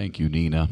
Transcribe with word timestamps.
Thank 0.00 0.18
you, 0.18 0.30
Nina. 0.30 0.66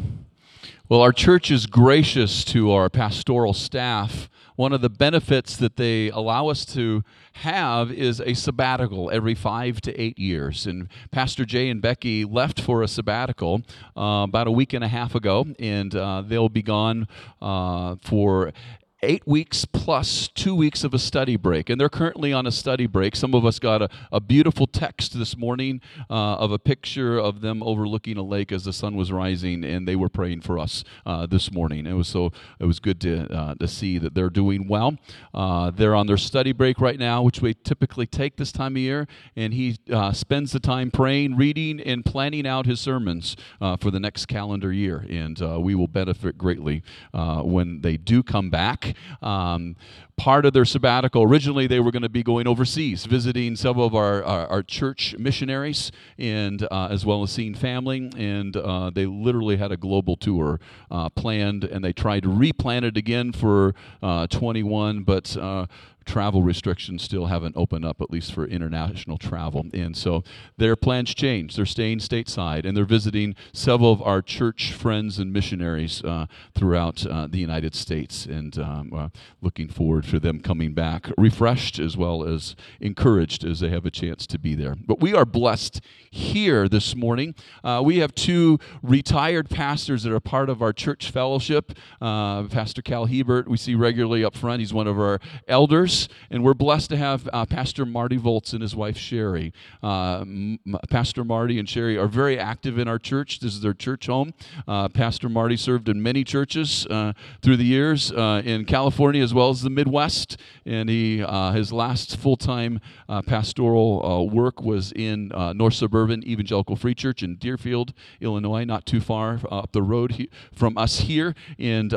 Well, 0.89 1.03
our 1.03 1.13
church 1.13 1.51
is 1.51 1.67
gracious 1.67 2.43
to 2.45 2.73
our 2.73 2.89
pastoral 2.89 3.53
staff. 3.53 4.31
One 4.57 4.73
of 4.73 4.81
the 4.81 4.89
benefits 4.89 5.55
that 5.59 5.77
they 5.77 6.09
allow 6.09 6.49
us 6.49 6.65
to 6.73 7.05
have 7.35 7.93
is 7.93 8.23
a 8.23 8.33
sabbatical 8.33 9.11
every 9.11 9.35
five 9.35 9.83
to 9.83 9.95
eight 10.01 10.19
years. 10.19 10.67
And 10.67 10.89
Pastor 11.11 11.45
Jay 11.45 11.69
and 11.69 11.83
Becky 11.83 12.25
left 12.25 12.59
for 12.59 12.83
a 12.83 12.89
sabbatical 12.89 13.61
uh, 13.95 14.25
about 14.27 14.47
a 14.47 14.51
week 14.51 14.73
and 14.73 14.83
a 14.83 14.89
half 14.89 15.15
ago, 15.15 15.45
and 15.59 15.95
uh, 15.95 16.23
they'll 16.23 16.49
be 16.49 16.63
gone 16.63 17.07
uh, 17.43 17.97
for 18.01 18.55
eight 19.03 19.27
weeks 19.27 19.65
plus 19.65 20.29
two 20.29 20.55
weeks 20.55 20.83
of 20.83 20.93
a 20.93 20.99
study 20.99 21.37
break. 21.37 21.71
And 21.71 21.81
they're 21.81 21.89
currently 21.89 22.33
on 22.33 22.47
a 22.47 22.51
study 22.51 22.87
break. 22.87 23.15
Some 23.15 23.35
of 23.35 23.47
us 23.47 23.59
got 23.59 23.83
a, 23.83 23.89
a 24.11 24.21
beautiful 24.21 24.67
text 24.67 25.17
this 25.17 25.37
morning 25.37 25.81
uh, 26.11 26.35
of 26.37 26.51
a 26.51 26.59
picture 26.59 27.19
of 27.19 27.41
them 27.41 27.63
overlooking 27.63 28.17
a 28.17 28.23
lake 28.23 28.51
as 28.51 28.65
the 28.65 28.73
sun 28.73 28.97
was 28.97 29.13
rising, 29.13 29.65
and 29.65 29.87
they 29.87 29.95
were 29.95 30.09
praying 30.09 30.41
for 30.41 30.59
us 30.59 30.83
uh, 31.07 31.27
this 31.27 31.53
morning. 31.53 31.87
It 31.87 31.93
was 31.93 32.09
so 32.09 32.33
it 32.59 32.65
was 32.65 32.81
good 32.81 33.01
to, 33.03 33.33
uh, 33.33 33.55
to 33.55 33.69
see 33.69 33.99
that 33.99 34.15
they're 34.15 34.31
doing 34.31 34.67
well. 34.67 34.97
Uh, 35.33 35.71
they're 35.71 35.95
on 35.95 36.07
their 36.07 36.17
study 36.17 36.53
break 36.53 36.81
right 36.81 36.99
now, 36.99 37.23
which 37.23 37.41
we 37.41 37.55
typically 37.55 38.07
take 38.07 38.37
this 38.37 38.51
time 38.51 38.73
of 38.73 38.79
year, 38.79 39.07
and 39.37 39.55
he 39.55 39.79
uh, 39.93 40.13
spends 40.13 40.53
the 40.53 40.61
time 40.61 40.91
praying, 40.91 41.37
reading, 41.37 41.81
and 41.81 42.05
planning 42.05 42.47
out 42.47 42.67
his 42.67 42.81
sermons 42.81 43.37
uh, 43.61 43.77
for 43.77 43.91
the 43.91 44.01
next 44.01 44.27
calendar 44.27 44.73
year. 44.73 45.07
And 45.09 45.39
we 45.63 45.75
will 45.75 45.89
benefit 45.89 46.37
greatly 46.37 46.83
when 47.13 47.81
they 47.83 47.97
do 47.97 48.23
come 48.23 48.51
back. 48.51 48.88
Um, 49.23 49.77
part 50.17 50.45
of 50.45 50.53
their 50.53 50.65
sabbatical, 50.65 51.23
originally 51.23 51.67
they 51.67 51.81
were 51.81 51.91
going 51.91 52.03
to 52.03 52.09
be 52.09 52.23
going 52.23 52.47
overseas, 52.47 53.07
visiting 53.07 53.57
several 53.57 53.87
of 53.87 53.95
our, 53.95 54.23
our, 54.25 54.47
our 54.49 54.63
church 54.63 55.15
missionaries, 55.19 55.93
and 56.19 56.67
uh, 56.71 56.89
as 56.91 57.07
well 57.07 57.23
as 57.23 57.31
seeing 57.31 57.55
family. 57.55 58.11
And 58.17 58.57
uh, 58.57 58.91
they 58.91 59.07
literally 59.07 59.57
had 59.57 59.73
a 59.73 59.77
global 59.77 60.17
tour 60.17 60.61
uh, 60.91 61.09
planned, 61.11 61.65
and 61.65 61.85
they 61.85 61.93
tried 61.93 62.25
to 62.25 62.29
replan 62.29 62.83
it 62.83 62.97
again 62.97 63.33
for 63.33 63.75
uh, 64.03 64.27
21, 64.27 65.05
but 65.05 65.37
uh, 65.37 65.67
travel 66.09 66.43
restrictions 66.43 67.03
still 67.03 67.27
haven't 67.27 67.55
opened 67.57 67.85
up, 67.85 68.01
at 68.01 68.11
least 68.11 68.33
for 68.33 68.47
international 68.47 69.19
travel. 69.19 69.67
And 69.75 69.95
so 69.95 70.25
their 70.57 70.75
plans 70.75 71.15
change. 71.15 71.55
They're 71.55 71.67
staying 71.67 71.99
stateside 71.99 72.65
and 72.65 72.75
they're 72.75 72.87
visiting 72.87 73.37
several 73.53 73.93
of 73.93 74.03
our 74.03 74.23
church 74.23 74.73
friends 74.73 75.19
and 75.19 75.33
missionaries 75.33 76.03
uh, 76.03 76.27
throughout 76.55 77.05
uh, 77.07 77.27
the 77.27 77.39
United 77.39 77.75
States. 77.75 78.25
And 78.25 78.59
um, 78.59 78.93
uh, 78.95 79.09
looking 79.43 79.69
forward 79.69 80.07
for 80.07 80.19
them 80.19 80.41
coming 80.41 80.73
back 80.73 81.11
refreshed 81.19 81.79
as 81.79 81.97
well 81.97 82.25
as 82.25 82.57
encouraged 82.81 83.45
as 83.45 83.61
they 83.61 83.69
have 83.69 83.85
a 83.85 83.91
chance 83.91 84.27
to 84.29 84.39
be 84.39 84.55
there. 84.55 84.75
But 84.75 85.01
we 85.01 85.15
are 85.15 85.27
blessed 85.27 85.83
here 86.11 86.69
this 86.69 86.97
morning. 86.97 87.35
Uh, 87.63 87.83
we 87.85 87.99
have 87.99 88.15
two 88.15 88.59
retired 88.83 89.51
pastors 89.51 90.05
that 90.05 90.13
are 90.13 90.21
part 90.21 90.49
of 90.49 90.63
our 90.63 90.73
church 90.73 91.11
fellowship. 91.11 91.73
Uh, 92.01 92.45
Pastor 92.45 92.81
Cal 92.81 93.05
Hebert, 93.05 93.47
we 93.47 93.59
see 93.59 93.75
regularly 93.75 94.25
up 94.25 94.35
front. 94.35 94.61
He's 94.61 94.73
one 94.73 94.87
of 94.87 94.99
our 94.99 95.21
elders 95.47 95.98
and 96.31 96.45
we're 96.45 96.55
blessed 96.55 96.91
to 96.91 96.97
have 96.97 97.29
uh, 97.33 97.47
Pastor 97.47 97.87
Marty 97.87 98.17
Volts 98.17 98.53
and 98.53 98.63
his 98.63 98.77
wife 98.77 98.97
Sherry. 98.97 99.53
Uh, 99.83 100.21
M- 100.21 100.59
Pastor 100.91 101.25
Marty 101.25 101.59
and 101.59 101.69
Sherry 101.69 101.97
are 101.97 102.07
very 102.07 102.39
active 102.39 102.79
in 102.79 102.87
our 102.87 102.99
church. 102.99 103.41
This 103.41 103.55
is 103.55 103.61
their 103.61 103.75
church 103.75 104.07
home. 104.07 104.35
Uh, 104.67 104.89
Pastor 104.89 105.29
Marty 105.29 105.57
served 105.57 105.89
in 105.89 106.03
many 106.03 106.25
churches 106.25 106.87
uh, 106.91 107.13
through 107.43 107.57
the 107.57 107.65
years 107.65 108.13
uh, 108.13 108.43
in 108.45 108.65
California 108.65 109.23
as 109.23 109.33
well 109.33 109.51
as 109.51 109.63
the 109.63 109.71
Midwest, 109.71 110.37
and 110.67 110.89
he 110.89 111.23
uh, 111.23 111.53
his 111.53 111.73
last 111.73 112.17
full-time 112.17 112.81
pastoral 113.27 114.29
work 114.29 114.63
was 114.63 114.93
in 114.93 115.29
North 115.55 115.75
Suburban 115.75 116.23
Evangelical 116.27 116.77
Free 116.77 116.95
Church 116.95 117.23
in 117.23 117.37
Deerfield, 117.37 117.95
Illinois, 118.21 118.65
not 118.65 118.85
too 118.85 119.01
far 119.01 119.41
up 119.51 119.73
the 119.73 119.83
road 119.83 120.13
he, 120.13 120.29
from 120.53 120.77
us 120.77 121.01
here, 121.01 121.35
and 121.59 121.93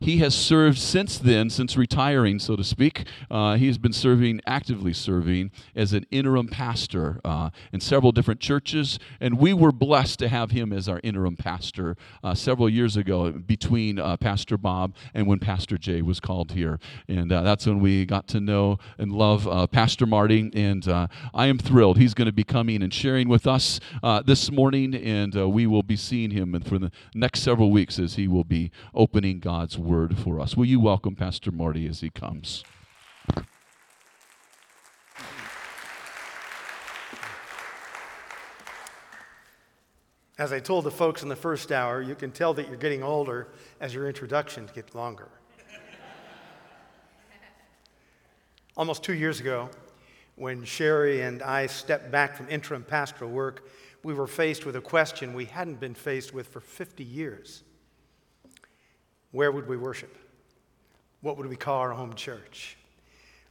he 0.00 0.18
has 0.18 0.34
served 0.34 0.78
since 0.78 1.18
then, 1.18 1.50
since 1.50 1.76
retiring, 1.76 2.38
so 2.38 2.56
to 2.56 2.64
speak, 2.64 3.06
uh, 3.30 3.54
he 3.54 3.66
has 3.66 3.78
been 3.78 3.92
serving, 3.92 4.40
actively 4.46 4.92
serving, 4.92 5.50
as 5.74 5.92
an 5.92 6.06
interim 6.10 6.48
pastor 6.48 7.20
uh, 7.24 7.50
in 7.72 7.80
several 7.80 8.12
different 8.12 8.40
churches. 8.40 8.98
And 9.20 9.38
we 9.38 9.52
were 9.52 9.72
blessed 9.72 10.18
to 10.20 10.28
have 10.28 10.50
him 10.50 10.72
as 10.72 10.88
our 10.88 11.00
interim 11.02 11.36
pastor 11.36 11.96
uh, 12.22 12.34
several 12.34 12.68
years 12.68 12.96
ago 12.96 13.30
between 13.32 13.98
uh, 13.98 14.16
Pastor 14.16 14.56
Bob 14.56 14.94
and 15.14 15.26
when 15.26 15.38
Pastor 15.38 15.78
Jay 15.78 16.02
was 16.02 16.20
called 16.20 16.52
here. 16.52 16.78
And 17.08 17.32
uh, 17.32 17.42
that's 17.42 17.66
when 17.66 17.80
we 17.80 18.04
got 18.04 18.26
to 18.28 18.40
know 18.40 18.78
and 18.98 19.12
love 19.12 19.46
uh, 19.46 19.66
Pastor 19.66 20.06
Marty. 20.06 20.50
And 20.54 20.86
I 21.34 21.46
am 21.46 21.58
thrilled. 21.58 21.98
He's 21.98 22.14
going 22.14 22.26
to 22.26 22.32
be 22.32 22.44
coming 22.44 22.82
and 22.82 22.92
sharing 22.92 23.28
with 23.28 23.46
us 23.46 23.80
this 24.24 24.50
morning. 24.50 24.94
And 24.94 25.34
we 25.52 25.66
will 25.66 25.82
be 25.82 25.96
seeing 25.96 26.30
him 26.30 26.60
for 26.60 26.78
the 26.78 26.90
next 27.14 27.40
several 27.40 27.70
weeks 27.70 27.98
as 27.98 28.14
he 28.14 28.28
will 28.28 28.44
be 28.44 28.70
opening 28.94 29.38
God's 29.40 29.78
word 29.78 30.18
for 30.18 30.40
us. 30.40 30.56
Will 30.56 30.66
you 30.66 30.80
welcome 30.80 31.14
Pastor 31.14 31.50
Marty 31.50 31.86
as 31.86 32.00
he 32.00 32.10
comes? 32.10 32.64
As 40.40 40.54
I 40.54 40.58
told 40.58 40.84
the 40.84 40.90
folks 40.90 41.22
in 41.22 41.28
the 41.28 41.36
first 41.36 41.70
hour, 41.70 42.00
you 42.00 42.14
can 42.14 42.30
tell 42.30 42.54
that 42.54 42.66
you're 42.66 42.78
getting 42.78 43.02
older 43.02 43.48
as 43.78 43.92
your 43.92 44.08
introductions 44.08 44.70
get 44.72 44.94
longer. 44.94 45.28
Almost 48.74 49.02
two 49.02 49.12
years 49.12 49.38
ago, 49.38 49.68
when 50.36 50.64
Sherry 50.64 51.20
and 51.20 51.42
I 51.42 51.66
stepped 51.66 52.10
back 52.10 52.34
from 52.34 52.48
interim 52.48 52.84
pastoral 52.84 53.30
work, 53.30 53.68
we 54.02 54.14
were 54.14 54.26
faced 54.26 54.64
with 54.64 54.76
a 54.76 54.80
question 54.80 55.34
we 55.34 55.44
hadn't 55.44 55.78
been 55.78 55.92
faced 55.92 56.32
with 56.32 56.48
for 56.48 56.60
50 56.60 57.04
years 57.04 57.62
Where 59.32 59.52
would 59.52 59.68
we 59.68 59.76
worship? 59.76 60.16
What 61.20 61.36
would 61.36 61.48
we 61.48 61.56
call 61.56 61.80
our 61.80 61.92
home 61.92 62.14
church? 62.14 62.78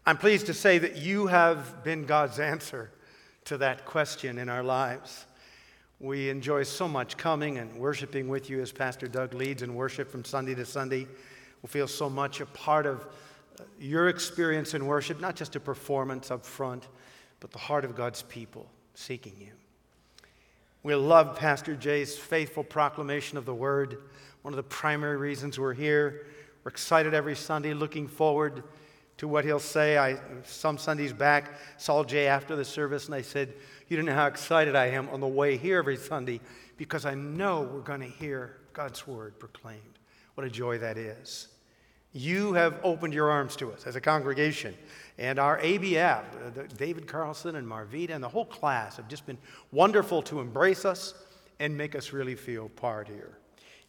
I'm 0.09 0.18
pleased 0.18 0.47
to 0.47 0.56
say 0.56 0.80
that 0.80 0.97
you 0.97 1.28
have 1.28 1.84
been 1.84 2.06
God's 2.06 2.40
answer 2.40 2.90
to 3.46 3.59
that 3.59 3.86
question 3.86 4.40
in 4.40 4.50
our 4.50 4.64
lives. 4.64 5.28
We 6.00 6.31
enjoy 6.31 6.64
so 6.64 6.88
much 6.88 7.16
coming 7.16 7.59
and 7.59 7.75
worshiping 7.75 8.28
with 8.28 8.50
you 8.50 8.59
as 8.59 8.72
Pastor 8.72 9.08
Doug 9.08 9.36
leads 9.36 9.62
in 9.62 9.75
worship 9.75 10.09
from 10.09 10.25
Sunday 10.25 10.56
to 10.56 10.66
Sunday. 10.66 11.06
We 11.62 11.68
feel 11.68 11.88
so 11.88 12.09
much 12.09 12.42
a 12.42 12.48
part 12.48 12.88
of 12.88 13.06
your 13.80 14.09
experience 14.09 14.74
in 14.74 14.88
worship, 14.88 15.22
not 15.22 15.36
just 15.36 15.56
a 15.56 15.59
performance 15.59 16.31
up 16.31 16.44
front, 16.44 16.88
but 17.40 17.52
the 17.52 17.59
heart 17.59 17.86
of 17.86 17.96
God's 17.96 18.24
people 18.24 18.68
seeking 18.96 19.36
you. 19.40 19.52
We 20.81 20.96
love 20.96 21.38
Pastor 21.38 21.75
Jay's 21.75 22.18
faithful 22.18 22.64
proclamation 22.64 23.38
of 23.38 23.46
the 23.46 23.53
word, 23.53 24.00
one 24.42 24.56
of 24.56 24.58
the 24.58 24.64
primary 24.64 25.18
reasons 25.18 25.59
we're 25.59 25.75
here. 25.75 26.25
We're 26.64 26.69
excited 26.69 27.14
every 27.14 27.36
Sunday, 27.36 27.75
looking 27.75 28.08
forward 28.08 28.64
to 29.19 29.28
what 29.28 29.46
he'll 29.46 29.59
say. 29.59 29.97
I, 29.97 30.18
some 30.46 30.78
Sundays 30.78 31.13
back, 31.13 31.52
saw 31.78 32.03
Jay 32.03 32.28
after 32.28 32.56
the 32.56 32.66
service, 32.66 33.06
and 33.06 33.16
I 33.16 33.22
said, 33.22 33.53
You 33.88 33.97
don't 33.97 34.06
know 34.06 34.16
how 34.16 34.28
excited 34.28 34.75
I 34.75 34.88
am 34.88 35.07
on 35.09 35.19
the 35.19 35.28
way 35.28 35.57
here 35.57 35.78
every 35.78 35.97
Sunday 35.97 36.41
because 36.78 37.06
I 37.06 37.13
know 37.13 37.62
we're 37.62 37.81
going 37.81 38.00
to 38.00 38.07
hear 38.07 38.57
God's 38.74 39.06
word 39.06 39.38
proclaimed. 39.38 40.00
What 40.35 40.47
a 40.47 40.50
joy 40.50 40.78
that 40.80 40.97
is. 40.97 41.50
You 42.13 42.53
have 42.53 42.80
opened 42.81 43.13
your 43.13 43.30
arms 43.30 43.56
to 43.57 43.72
us 43.72 43.85
as 43.85 43.96
a 43.97 44.02
congregation. 44.02 44.75
And 45.18 45.38
our 45.38 45.59
ABF, 45.59 46.24
uh, 46.57 46.63
David 46.78 47.06
Carlson 47.06 47.57
and 47.57 47.68
Marvita 47.68 48.12
and 48.12 48.24
the 48.24 48.30
whole 48.30 48.46
class 48.46 48.96
have 48.96 49.09
just 49.09 49.25
been 49.25 49.38
wonderful 49.72 50.22
to 50.24 50.40
embrace 50.40 50.86
us 50.86 51.13
and 51.59 51.78
make 51.78 51.94
us 51.94 52.13
really 52.13 52.36
feel 52.36 52.69
part 52.69 53.09
here. 53.09 53.38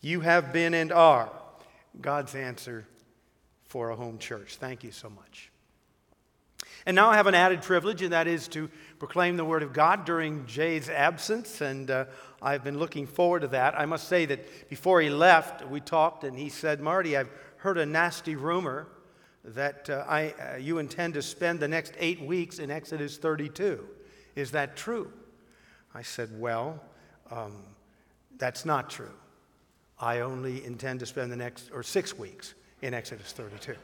You 0.02 0.20
have 0.20 0.52
been 0.52 0.74
and 0.74 0.90
are 0.90 1.30
God's 2.00 2.34
answer 2.34 2.86
for 3.70 3.90
a 3.90 3.96
home 3.96 4.18
church. 4.18 4.56
Thank 4.56 4.82
you 4.82 4.90
so 4.90 5.08
much. 5.08 5.48
And 6.84 6.96
now 6.96 7.08
I 7.08 7.14
have 7.14 7.28
an 7.28 7.36
added 7.36 7.62
privilege, 7.62 8.02
and 8.02 8.12
that 8.12 8.26
is 8.26 8.48
to 8.48 8.68
proclaim 8.98 9.36
the 9.36 9.44
Word 9.44 9.62
of 9.62 9.72
God 9.72 10.04
during 10.04 10.44
Jay's 10.46 10.90
absence, 10.90 11.60
and 11.60 11.88
uh, 11.88 12.06
I've 12.42 12.64
been 12.64 12.80
looking 12.80 13.06
forward 13.06 13.42
to 13.42 13.48
that. 13.48 13.78
I 13.78 13.86
must 13.86 14.08
say 14.08 14.26
that 14.26 14.68
before 14.68 15.00
he 15.00 15.08
left, 15.08 15.64
we 15.68 15.78
talked, 15.78 16.24
and 16.24 16.36
he 16.36 16.48
said, 16.48 16.80
Marty, 16.80 17.16
I've 17.16 17.30
heard 17.58 17.78
a 17.78 17.86
nasty 17.86 18.34
rumor 18.34 18.88
that 19.44 19.88
uh, 19.88 20.04
I, 20.08 20.30
uh, 20.32 20.56
you 20.56 20.78
intend 20.78 21.14
to 21.14 21.22
spend 21.22 21.60
the 21.60 21.68
next 21.68 21.92
eight 22.00 22.20
weeks 22.20 22.58
in 22.58 22.72
Exodus 22.72 23.18
32. 23.18 23.86
Is 24.34 24.50
that 24.50 24.74
true? 24.76 25.12
I 25.94 26.02
said, 26.02 26.28
Well, 26.40 26.82
um, 27.30 27.52
that's 28.36 28.64
not 28.64 28.90
true. 28.90 29.14
I 29.96 30.20
only 30.20 30.64
intend 30.64 30.98
to 31.00 31.06
spend 31.06 31.30
the 31.30 31.36
next, 31.36 31.70
or 31.72 31.84
six 31.84 32.18
weeks 32.18 32.54
in 32.82 32.94
Exodus 32.94 33.32
32. 33.32 33.74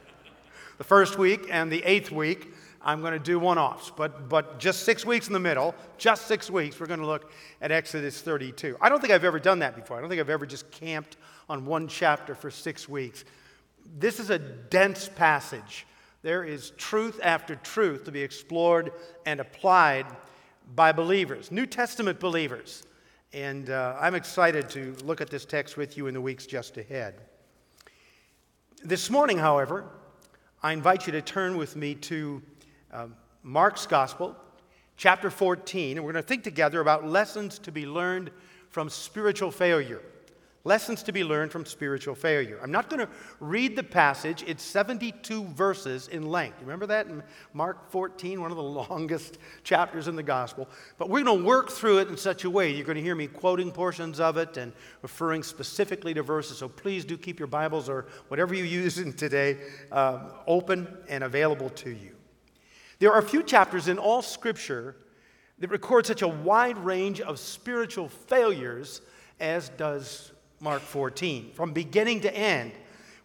The 0.79 0.85
first 0.85 1.19
week 1.19 1.49
and 1.51 1.71
the 1.71 1.83
eighth 1.85 2.11
week, 2.11 2.53
I'm 2.83 3.01
going 3.01 3.15
to 3.15 3.19
do 3.19 3.39
one 3.39 3.59
offs, 3.59 3.91
but, 3.97 4.29
but 4.29 4.59
just 4.59 4.85
six 4.85 5.05
weeks 5.05 5.27
in 5.27 5.33
the 5.33 5.41
middle, 5.41 5.75
just 5.99 6.27
six 6.27 6.51
weeks, 6.51 6.79
we're 6.79 6.87
going 6.87 7.01
to 7.01 7.07
look 7.07 7.33
at 7.61 7.73
Exodus 7.73 8.21
32. 8.21 8.77
I 8.81 8.89
don't 8.89 9.01
think 9.01 9.13
I've 9.13 9.25
ever 9.25 9.41
done 9.41 9.59
that 9.61 9.75
before. 9.75 9.97
I 9.97 10.01
don't 10.01 10.09
think 10.09 10.21
I've 10.21 10.31
ever 10.31 10.47
just 10.47 10.71
camped 10.71 11.17
on 11.49 11.65
one 11.65 11.89
chapter 11.89 12.35
for 12.35 12.51
six 12.51 12.89
weeks. 12.89 13.25
This 13.99 14.21
is 14.21 14.31
a 14.31 14.39
dense 14.39 15.09
passage. 15.09 15.87
There 16.23 16.45
is 16.45 16.71
truth 16.77 17.21
after 17.23 17.57
truth 17.57 18.05
to 18.05 18.13
be 18.13 18.21
explored 18.21 18.93
and 19.25 19.41
applied 19.41 20.07
by 20.75 20.93
believers, 20.93 21.53
New 21.53 21.67
Testament 21.67 22.19
believers, 22.19 22.83
And 23.33 23.71
uh, 23.71 23.97
I'm 24.01 24.15
excited 24.15 24.69
to 24.71 24.95
look 25.05 25.21
at 25.21 25.31
this 25.31 25.45
text 25.45 25.77
with 25.77 25.97
you 25.97 26.07
in 26.07 26.15
the 26.15 26.21
weeks 26.21 26.47
just 26.47 26.77
ahead. 26.77 27.21
This 28.85 29.11
morning, 29.11 29.39
however, 29.39 29.85
I 30.63 30.73
invite 30.73 31.07
you 31.07 31.13
to 31.13 31.23
turn 31.23 31.57
with 31.57 31.77
me 31.77 31.95
to 31.95 32.43
uh, 32.93 33.07
Mark's 33.43 33.87
Gospel, 33.87 34.37
chapter 34.99 35.31
14, 35.31 35.97
and 35.97 36.05
we're 36.05 36.13
going 36.13 36.23
to 36.23 36.29
think 36.29 36.45
together 36.45 36.81
about 36.81 37.05
lessons 37.05 37.59
to 37.61 37.73
be 37.73 37.87
learned 37.87 38.31
from 38.69 38.91
spiritual 38.91 39.51
failure. 39.51 40.03
Lessons 40.67 41.05
to 41.05 41.13
be 41.13 41.23
learned 41.23 41.53
from 41.53 41.65
spiritual 41.65 42.17
failure. 42.17 42.59
I'm 42.61 42.73
not 42.73 42.91
going 42.91 42.99
to 42.99 43.09
read 43.39 43.77
the 43.77 43.85
passage. 43.85 44.43
It's 44.49 44.65
72 44.65 45.45
verses 45.45 46.09
in 46.09 46.29
length. 46.29 46.61
Remember 46.61 46.87
that 46.87 47.07
in 47.07 47.23
Mark 47.53 47.89
14, 47.93 48.41
one 48.41 48.51
of 48.51 48.57
the 48.57 48.65
longest 48.65 49.39
chapters 49.63 50.09
in 50.09 50.17
the 50.17 50.25
gospel? 50.25 50.69
But 50.99 51.09
we're 51.09 51.23
going 51.23 51.39
to 51.39 51.45
work 51.45 51.71
through 51.71 51.99
it 51.99 52.09
in 52.09 52.17
such 52.17 52.43
a 52.43 52.51
way. 52.51 52.73
You're 52.73 52.85
going 52.85 52.97
to 52.97 53.03
hear 53.03 53.15
me 53.15 53.29
quoting 53.29 53.71
portions 53.71 54.19
of 54.19 54.39
it 54.39 54.57
and 54.57 54.73
referring 55.03 55.45
specifically 55.45 56.13
to 56.15 56.25
verses. 56.25 56.59
So 56.59 56.69
please 56.69 57.05
do 57.05 57.17
keep 57.17 57.39
your 57.39 57.47
Bibles 57.47 57.89
or 57.89 58.07
whatever 58.27 58.53
you 58.53 58.65
use 58.83 58.99
in 58.99 59.13
today 59.13 59.59
uh, 59.93 60.31
open 60.49 60.89
and 61.09 61.23
available 61.23 61.71
to 61.71 61.91
you. 61.91 62.17
There 62.99 63.13
are 63.13 63.21
a 63.21 63.29
few 63.29 63.45
chapters 63.45 63.87
in 63.87 63.99
all 63.99 64.21
Scripture 64.21 64.97
that 65.61 65.71
record 65.71 66.07
such 66.07 66.23
a 66.23 66.29
wide 66.29 66.77
range 66.79 67.21
of 67.21 67.39
spiritual 67.39 68.09
failures 68.09 69.01
as 69.39 69.69
does 69.69 70.33
Mark 70.61 70.83
14. 70.83 71.53
From 71.55 71.73
beginning 71.73 72.21
to 72.23 72.35
end, 72.35 72.73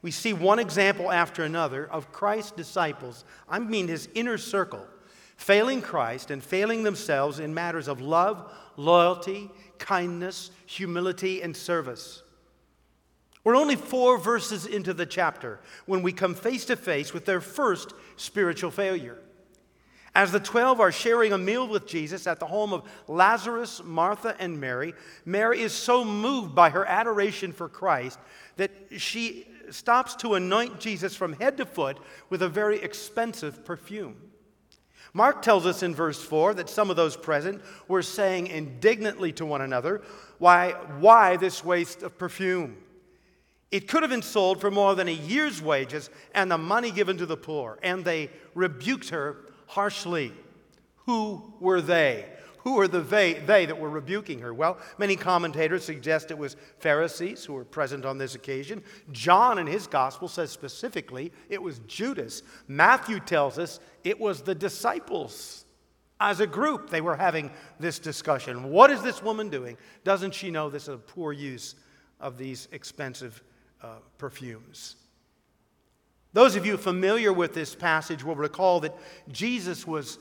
we 0.02 0.12
see 0.12 0.34
one 0.34 0.60
example 0.60 1.12
after 1.12 1.44
another 1.44 1.86
of 1.88 2.12
Christ's 2.12 2.52
disciples, 2.52 3.24
I 3.48 3.60
mean 3.60 3.88
his 3.88 4.10
inner 4.16 4.38
circle, 4.38 4.86
failing 5.38 5.82
Christ 5.82 6.32
and 6.32 6.44
failing 6.44 6.84
themselves 6.84 7.40
in 7.40 7.54
matters 7.54 7.88
of 7.88 8.02
love, 8.02 8.52
loyalty, 8.78 9.50
kindness, 9.78 10.52
humility, 10.66 11.42
and 11.42 11.56
service. 11.56 12.24
We're 13.44 13.56
only 13.56 13.76
four 13.76 14.18
verses 14.18 14.66
into 14.66 14.94
the 14.94 15.06
chapter 15.06 15.60
when 15.86 16.04
we 16.04 16.14
come 16.14 16.36
face 16.36 16.66
to 16.66 16.76
face 16.76 17.14
with 17.14 17.26
their 17.26 17.42
first 17.42 17.94
spiritual 18.16 18.72
failure. 18.72 19.18
As 20.14 20.32
the 20.32 20.40
12 20.40 20.82
are 20.82 20.92
sharing 20.92 21.32
a 21.32 21.38
meal 21.38 21.68
with 21.68 21.88
Jesus 21.88 22.28
at 22.28 22.40
the 22.40 22.46
home 22.46 22.74
of 22.74 22.84
Lazarus, 23.08 23.82
Martha, 23.84 24.36
and 24.40 24.60
Mary, 24.60 24.94
Mary 25.26 25.62
is 25.62 25.72
so 25.72 26.04
moved 26.04 26.54
by 26.54 26.70
her 26.70 26.86
adoration 26.86 27.54
for 27.54 27.70
Christ 27.70 28.20
that 28.58 28.72
she 28.98 29.48
stops 29.70 30.16
to 30.18 30.34
anoint 30.34 30.82
Jesus 30.82 31.16
from 31.16 31.34
head 31.34 31.56
to 31.58 31.66
foot 31.66 31.98
with 32.30 32.42
a 32.42 32.50
very 32.50 32.82
expensive 32.82 33.64
perfume. 33.64 34.18
Mark 35.14 35.42
tells 35.42 35.66
us 35.66 35.82
in 35.82 35.96
verse 35.96 36.22
4 36.22 36.56
that 36.56 36.70
some 36.70 36.90
of 36.90 36.96
those 36.98 37.16
present 37.16 37.62
were 37.88 38.02
saying 38.02 38.48
indignantly 38.48 39.32
to 39.34 39.46
one 39.46 39.62
another, 39.62 40.02
Why, 40.40 40.72
why 41.00 41.38
this 41.38 41.64
waste 41.64 42.04
of 42.04 42.18
perfume? 42.18 42.78
It 43.72 43.88
could 43.88 44.04
have 44.04 44.10
been 44.10 44.22
sold 44.22 44.60
for 44.60 44.70
more 44.70 44.96
than 44.96 45.08
a 45.08 45.14
year's 45.14 45.62
wages 45.62 46.10
and 46.36 46.52
the 46.52 46.58
money 46.58 46.92
given 46.92 47.18
to 47.18 47.26
the 47.26 47.38
poor. 47.38 47.80
And 47.82 48.04
they 48.04 48.30
rebuked 48.54 49.10
her 49.10 49.38
harshly. 49.72 50.34
Who 51.06 51.54
were 51.62 51.82
they? 51.82 52.26
Who 52.60 52.76
were 52.76 52.90
the 52.90 53.00
they, 53.00 53.34
they 53.34 53.66
that 53.66 53.80
were 53.80 53.90
rebuking 53.90 54.40
her? 54.40 54.54
Well, 54.54 54.78
many 54.98 55.16
commentators 55.16 55.86
suggest 55.86 56.30
it 56.30 56.38
was 56.38 56.58
Pharisees 56.80 57.46
who 57.46 57.54
were 57.54 57.64
present 57.64 58.06
on 58.06 58.18
this 58.18 58.36
occasion. 58.36 58.84
John 59.14 59.58
in 59.58 59.66
his 59.66 59.88
gospel 59.88 60.28
says 60.28 60.52
specifically 60.52 61.32
it 61.50 61.62
was 61.62 61.80
Judas. 61.88 62.44
Matthew 62.68 63.20
tells 63.22 63.58
us 63.58 63.80
it 64.04 64.20
was 64.20 64.42
the 64.42 64.54
disciples. 64.54 65.66
As 66.20 66.42
a 66.42 66.48
group, 66.48 66.90
they 66.90 67.02
were 67.02 67.16
having 67.16 67.50
this 67.80 67.98
discussion. 67.98 68.70
What 68.70 68.92
is 68.92 69.02
this 69.02 69.24
woman 69.24 69.50
doing? 69.50 69.78
Doesn't 70.04 70.36
she 70.36 70.52
know 70.52 70.70
this 70.70 70.84
is 70.84 70.90
a 70.90 70.98
poor 70.98 71.32
use 71.32 71.76
of 72.20 72.38
these 72.38 72.68
expensive 72.74 73.42
uh, 73.82 73.96
perfumes? 74.18 74.98
Those 76.34 76.56
of 76.56 76.66
you 76.66 76.78
familiar 76.78 77.34
with 77.34 77.54
this 77.54 77.76
passage 77.76 78.24
will 78.24 78.36
recall 78.36 78.80
that 78.82 78.96
Jesus 79.30 79.86
was 79.86 80.18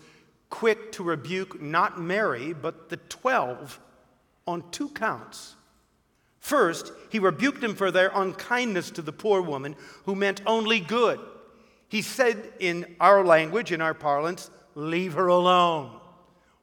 quick 0.48 0.92
to 0.92 1.04
rebuke 1.04 1.62
not 1.62 2.00
Mary, 2.00 2.52
but 2.52 2.88
the 2.88 2.96
12 2.96 3.78
on 4.46 4.68
two 4.70 4.88
counts. 4.88 5.54
First, 6.40 6.92
he 7.10 7.18
rebuked 7.18 7.60
them 7.60 7.74
for 7.74 7.90
their 7.90 8.10
unkindness 8.14 8.90
to 8.92 9.02
the 9.02 9.12
poor 9.12 9.40
woman 9.40 9.76
who 10.04 10.14
meant 10.14 10.42
only 10.46 10.80
good. 10.80 11.20
He 11.88 12.02
said 12.02 12.52
in 12.58 12.96
our 12.98 13.24
language, 13.24 13.72
in 13.72 13.80
our 13.80 13.94
parlance, 13.94 14.50
leave 14.74 15.14
her 15.14 15.26
alone. 15.26 15.90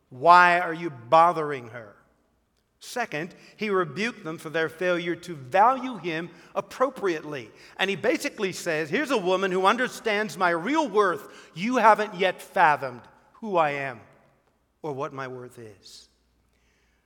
Why 0.09 0.59
are 0.59 0.73
you 0.73 0.89
bothering 0.89 1.69
her? 1.69 1.96
Second, 2.79 3.33
he 3.55 3.69
rebuked 3.69 4.23
them 4.23 4.37
for 4.37 4.49
their 4.49 4.69
failure 4.69 5.15
to 5.15 5.35
value 5.35 5.97
him 5.97 6.29
appropriately. 6.53 7.49
And 7.77 7.89
he 7.89 7.95
basically 7.95 8.51
says, 8.51 8.89
Here's 8.89 9.11
a 9.11 9.17
woman 9.17 9.51
who 9.51 9.65
understands 9.65 10.37
my 10.37 10.51
real 10.51 10.87
worth. 10.87 11.27
You 11.55 11.77
haven't 11.77 12.15
yet 12.15 12.41
fathomed 12.41 13.01
who 13.33 13.57
I 13.57 13.71
am 13.71 13.99
or 14.83 14.93
what 14.93 15.13
my 15.13 15.27
worth 15.27 15.57
is. 15.57 16.07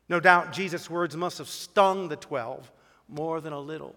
No 0.09 0.19
doubt 0.19 0.51
Jesus' 0.51 0.89
words 0.89 1.15
must 1.15 1.37
have 1.37 1.47
stung 1.47 2.09
the 2.09 2.17
12 2.17 2.69
more 3.07 3.39
than 3.39 3.53
a 3.53 3.59
little, 3.59 3.95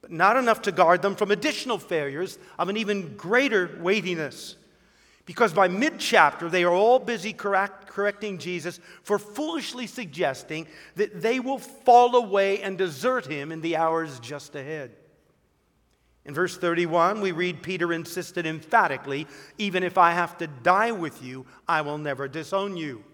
but 0.00 0.10
not 0.10 0.38
enough 0.38 0.62
to 0.62 0.72
guard 0.72 1.02
them 1.02 1.14
from 1.14 1.30
additional 1.30 1.78
failures 1.78 2.38
of 2.58 2.70
an 2.70 2.78
even 2.78 3.16
greater 3.16 3.78
weightiness. 3.80 4.56
Because 5.28 5.52
by 5.52 5.68
mid 5.68 5.98
chapter, 5.98 6.48
they 6.48 6.64
are 6.64 6.72
all 6.72 6.98
busy 6.98 7.34
correct, 7.34 7.86
correcting 7.86 8.38
Jesus 8.38 8.80
for 9.02 9.18
foolishly 9.18 9.86
suggesting 9.86 10.66
that 10.94 11.20
they 11.20 11.38
will 11.38 11.58
fall 11.58 12.16
away 12.16 12.62
and 12.62 12.78
desert 12.78 13.26
him 13.26 13.52
in 13.52 13.60
the 13.60 13.76
hours 13.76 14.20
just 14.20 14.54
ahead. 14.54 14.92
In 16.24 16.32
verse 16.32 16.56
31, 16.56 17.20
we 17.20 17.32
read 17.32 17.62
Peter 17.62 17.92
insisted 17.92 18.46
emphatically, 18.46 19.26
Even 19.58 19.82
if 19.82 19.98
I 19.98 20.12
have 20.12 20.38
to 20.38 20.46
die 20.46 20.92
with 20.92 21.22
you, 21.22 21.44
I 21.68 21.82
will 21.82 21.98
never 21.98 22.26
disown 22.26 22.78
you. 22.78 23.04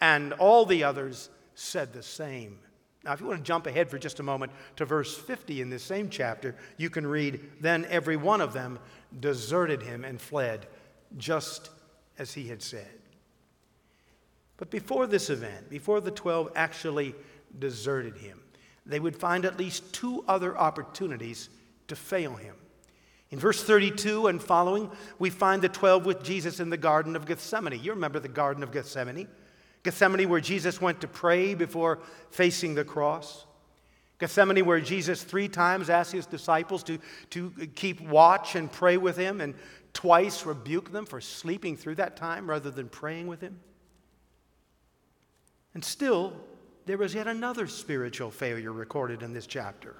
And 0.00 0.32
all 0.34 0.66
the 0.66 0.84
others 0.84 1.28
said 1.56 1.92
the 1.92 2.04
same. 2.04 2.60
Now, 3.04 3.14
if 3.14 3.20
you 3.20 3.26
want 3.26 3.40
to 3.40 3.44
jump 3.44 3.66
ahead 3.66 3.90
for 3.90 3.98
just 3.98 4.20
a 4.20 4.22
moment 4.22 4.52
to 4.76 4.84
verse 4.84 5.18
50 5.18 5.60
in 5.60 5.70
this 5.70 5.82
same 5.82 6.08
chapter, 6.08 6.54
you 6.76 6.88
can 6.88 7.04
read, 7.04 7.40
Then 7.60 7.84
every 7.86 8.16
one 8.16 8.40
of 8.40 8.52
them 8.52 8.78
deserted 9.18 9.82
him 9.82 10.04
and 10.04 10.20
fled 10.20 10.68
just 11.16 11.70
as 12.18 12.32
he 12.34 12.48
had 12.48 12.62
said. 12.62 12.98
But 14.56 14.70
before 14.70 15.06
this 15.06 15.30
event, 15.30 15.68
before 15.68 16.00
the 16.00 16.10
12 16.10 16.52
actually 16.54 17.14
deserted 17.58 18.16
him, 18.16 18.40
they 18.86 19.00
would 19.00 19.16
find 19.16 19.44
at 19.44 19.58
least 19.58 19.92
two 19.92 20.24
other 20.28 20.56
opportunities 20.56 21.48
to 21.88 21.96
fail 21.96 22.34
him. 22.34 22.54
In 23.30 23.38
verse 23.38 23.62
32 23.64 24.28
and 24.28 24.40
following, 24.40 24.90
we 25.18 25.30
find 25.30 25.60
the 25.60 25.68
12 25.68 26.06
with 26.06 26.22
Jesus 26.22 26.60
in 26.60 26.70
the 26.70 26.76
Garden 26.76 27.16
of 27.16 27.26
Gethsemane. 27.26 27.80
You 27.82 27.92
remember 27.92 28.20
the 28.20 28.28
Garden 28.28 28.62
of 28.62 28.70
Gethsemane? 28.70 29.26
Gethsemane, 29.82 30.28
where 30.28 30.40
Jesus 30.40 30.80
went 30.80 31.00
to 31.00 31.08
pray 31.08 31.54
before 31.54 31.98
facing 32.30 32.74
the 32.74 32.84
cross. 32.84 33.44
Gethsemane, 34.18 34.64
where 34.64 34.80
Jesus 34.80 35.22
three 35.22 35.48
times 35.48 35.90
asked 35.90 36.12
his 36.12 36.26
disciples 36.26 36.82
to, 36.84 36.98
to 37.30 37.50
keep 37.74 38.00
watch 38.00 38.54
and 38.54 38.70
pray 38.70 38.96
with 38.96 39.16
him, 39.16 39.40
and 39.40 39.54
twice 39.94 40.44
rebuked 40.44 40.92
them 40.92 41.06
for 41.06 41.20
sleeping 41.20 41.76
through 41.76 41.94
that 41.94 42.16
time 42.16 42.50
rather 42.50 42.70
than 42.70 42.88
praying 42.88 43.26
with 43.26 43.40
him. 43.40 43.58
And 45.72 45.82
still, 45.82 46.34
there 46.84 46.98
was 46.98 47.14
yet 47.14 47.26
another 47.26 47.66
spiritual 47.66 48.30
failure 48.30 48.72
recorded 48.72 49.22
in 49.22 49.32
this 49.32 49.46
chapter. 49.46 49.96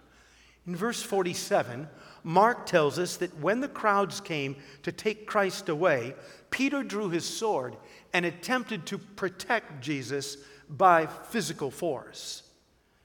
In 0.67 0.77
verse 0.77 1.03
47, 1.03 1.89
Mark 2.23 2.67
tells 2.67 2.99
us 2.99 3.17
that 3.19 3.39
when 3.39 3.61
the 3.61 3.69
crowds 3.69 4.21
came 4.21 4.57
to 4.83 4.93
take 4.93 5.27
Christ 5.27 5.69
away, 5.69 6.15
Peter 6.51 6.83
drew 6.83 7.09
his 7.09 7.25
sword 7.25 7.77
and 8.13 8.25
attempted 8.25 8.87
to 8.87 8.99
protect 8.99 9.83
Jesus 9.83 10.39
by 10.69 11.07
physical 11.07 11.71
force. 11.71 12.43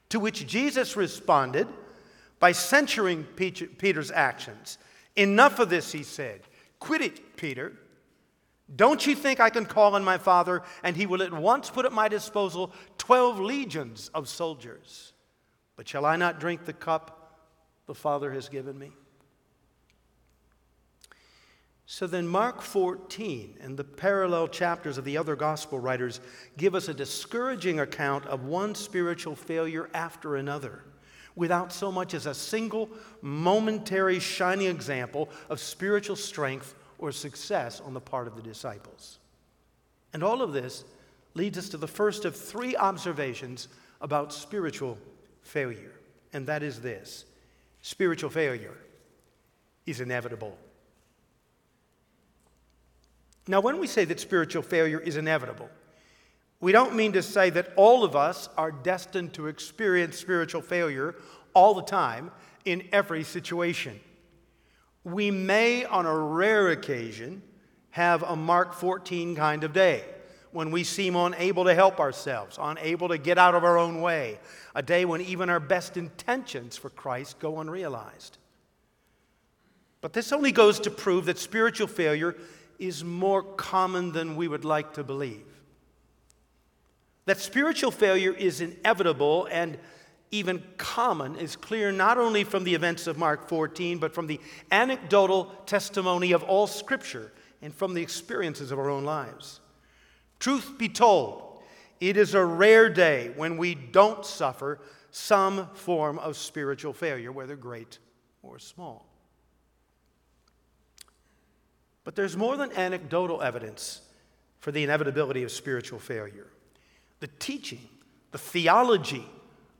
To 0.10 0.19
which 0.19 0.48
Jesus 0.48 0.96
responded 0.96 1.67
by 2.39 2.53
censuring 2.53 3.25
Peter's 3.36 4.12
actions. 4.12 4.77
Enough 5.15 5.60
of 5.60 5.69
this, 5.69 5.91
he 5.91 6.03
said. 6.03 6.41
Quit 6.79 7.01
it, 7.01 7.38
Peter. 7.38 7.74
Don't 8.75 9.05
you 9.05 9.15
think 9.15 9.39
I 9.39 9.50
can 9.50 9.65
call 9.65 9.95
on 9.95 10.03
my 10.03 10.17
Father 10.17 10.62
and 10.83 10.95
he 10.95 11.05
will 11.05 11.24
at 11.24 11.33
once 11.33 11.69
put 11.69 11.86
at 11.86 11.91
my 11.91 12.07
disposal 12.07 12.71
12 12.98 13.39
legions 13.39 14.09
of 14.13 14.29
soldiers? 14.29 15.13
But 15.75 15.88
shall 15.88 16.05
I 16.05 16.15
not 16.15 16.39
drink 16.39 16.65
the 16.65 16.74
cup 16.74 17.39
the 17.88 17.95
Father 17.95 18.31
has 18.31 18.50
given 18.50 18.77
me? 18.77 18.91
So 21.91 22.05
then, 22.05 22.27
Mark 22.27 22.62
14 22.62 23.57
and 23.62 23.75
the 23.75 23.83
parallel 23.83 24.48
chapters 24.48 25.00
of 25.00 25.05
the 25.05 25.17
other 25.17 25.36
gospel 25.36 25.79
writers 25.79 26.21
give 26.55 26.75
us 26.75 26.88
a 26.88 26.93
discouraging 26.93 27.79
account 27.79 28.27
of 28.27 28.45
one 28.45 28.75
spiritual 28.75 29.36
failure 29.36 29.89
after 29.95 30.36
another 30.36 30.83
without 31.36 31.71
so 31.71 31.91
much 31.91 32.13
as 32.13 32.25
a 32.25 32.33
single 32.33 32.89
momentary 33.21 34.19
shining 34.19 34.67
example 34.67 35.29
of 35.50 35.59
spiritual 35.59 36.15
strength 36.15 36.75
or 36.98 37.12
success 37.12 37.81
on 37.81 37.93
the 37.93 38.01
part 38.01 38.27
of 38.27 38.36
the 38.36 38.41
disciples. 38.41 39.19
And 40.13 40.24
all 40.24 40.41
of 40.41 40.53
this 40.53 40.83
leads 41.33 41.57
us 41.57 41.69
to 41.69 41.77
the 41.77 41.88
first 41.88 42.25
of 42.25 42.36
three 42.36 42.75
observations 42.75 43.67
about 44.01 44.33
spiritual 44.33 44.98
failure, 45.41 45.93
and 46.33 46.48
that 46.48 46.63
is 46.63 46.81
this 46.81 47.25
spiritual 47.81 48.29
failure 48.29 48.77
is 49.86 50.01
inevitable. 50.01 50.57
Now, 53.48 53.62
when 53.62 53.79
we 53.79 53.88
say 53.88 54.05
that 54.05 54.19
spiritual 54.19 54.62
failure 54.62 55.00
is 55.00 55.17
inevitable, 55.17 55.69
we 56.62 56.72
don't 56.72 56.96
mean 56.96 57.13
to 57.13 57.22
say 57.22 57.50
that 57.51 57.72
all 57.75 58.04
of 58.04 58.16
us 58.16 58.50
are 58.58 58.72
destined 58.72 59.34
to 59.34 59.48
experience 59.48 60.18
spiritual 60.18 60.62
failure 60.62 61.16
all 61.54 61.74
the 61.74 61.84
time 61.84 62.32
in 62.66 62.88
every 62.92 63.24
situation. 63.24 64.00
We 65.04 65.32
may, 65.32 65.86
on 65.86 66.06
a 66.06 66.16
rare 66.16 66.70
occasion, 66.70 67.42
have 67.92 68.24
a 68.24 68.36
Mark 68.36 68.74
14 68.74 69.36
kind 69.36 69.63
of 69.63 69.74
day 69.74 70.04
when 70.51 70.72
we 70.72 70.84
seem 70.84 71.16
unable 71.16 71.63
to 71.66 71.74
help 71.74 72.00
ourselves, 72.00 72.58
unable 72.60 73.08
to 73.08 73.18
get 73.18 73.38
out 73.38 73.56
of 73.56 73.63
our 73.63 73.78
own 73.78 74.01
way, 74.01 74.39
a 74.75 74.82
day 74.82 75.06
when 75.06 75.22
even 75.22 75.50
our 75.50 75.60
best 75.60 75.96
intentions 75.96 76.75
for 76.75 76.89
Christ 76.89 77.39
go 77.39 77.60
unrealized. 77.60 78.38
But 80.01 80.13
this 80.13 80.32
only 80.32 80.51
goes 80.51 80.80
to 80.82 80.92
prove 80.92 81.25
that 81.25 81.38
spiritual 81.38 81.88
failure 81.88 82.36
is 82.80 83.04
more 83.04 83.44
common 83.44 84.12
than 84.12 84.36
we 84.36 84.48
would 84.48 84.66
like 84.66 84.94
to 84.94 85.04
believe. 85.04 85.44
That 87.26 87.40
spiritual 87.40 87.92
failure 87.92 88.34
is 88.34 88.62
inevitable 88.62 89.48
and 89.52 89.78
even 90.32 90.64
common 90.78 91.36
is 91.36 91.56
clear 91.56 91.92
not 91.92 92.18
only 92.18 92.44
from 92.44 92.64
the 92.64 92.76
events 92.76 93.08
of 93.08 93.18
Mark 93.18 93.48
14, 93.48 93.98
but 93.98 94.14
from 94.14 94.28
the 94.28 94.40
anecdotal 94.72 95.46
testimony 95.66 96.32
of 96.32 96.44
all 96.44 96.68
Scripture 96.68 97.32
and 97.62 97.74
from 97.74 97.94
the 97.94 98.02
experiences 98.02 98.72
of 98.72 98.80
our 98.80 98.90
own 98.90 99.04
lives. 99.04 99.60
Truth 100.40 100.78
be 100.78 100.88
told, 100.88 101.62
it 102.00 102.16
is 102.16 102.34
a 102.34 102.46
rare 102.46 102.90
day 102.90 103.32
when 103.36 103.58
we 103.58 103.76
don't 103.76 104.26
suffer 104.26 104.80
some 105.12 105.68
form 105.74 106.20
of 106.20 106.38
spiritual 106.38 106.94
failure, 106.94 107.32
whether 107.32 107.56
great 107.56 107.98
or 108.44 108.60
small. 108.60 109.08
But 112.04 112.16
there's 112.16 112.38
more 112.38 112.56
than 112.56 112.72
anecdotal 112.74 113.42
evidence 113.42 114.02
for 114.60 114.72
the 114.72 114.84
inevitability 114.84 115.44
of 115.44 115.52
spiritual 115.52 116.00
failure. 116.00 116.48
The 117.20 117.28
teaching, 117.40 117.88
the 118.32 118.38
theology 118.38 119.26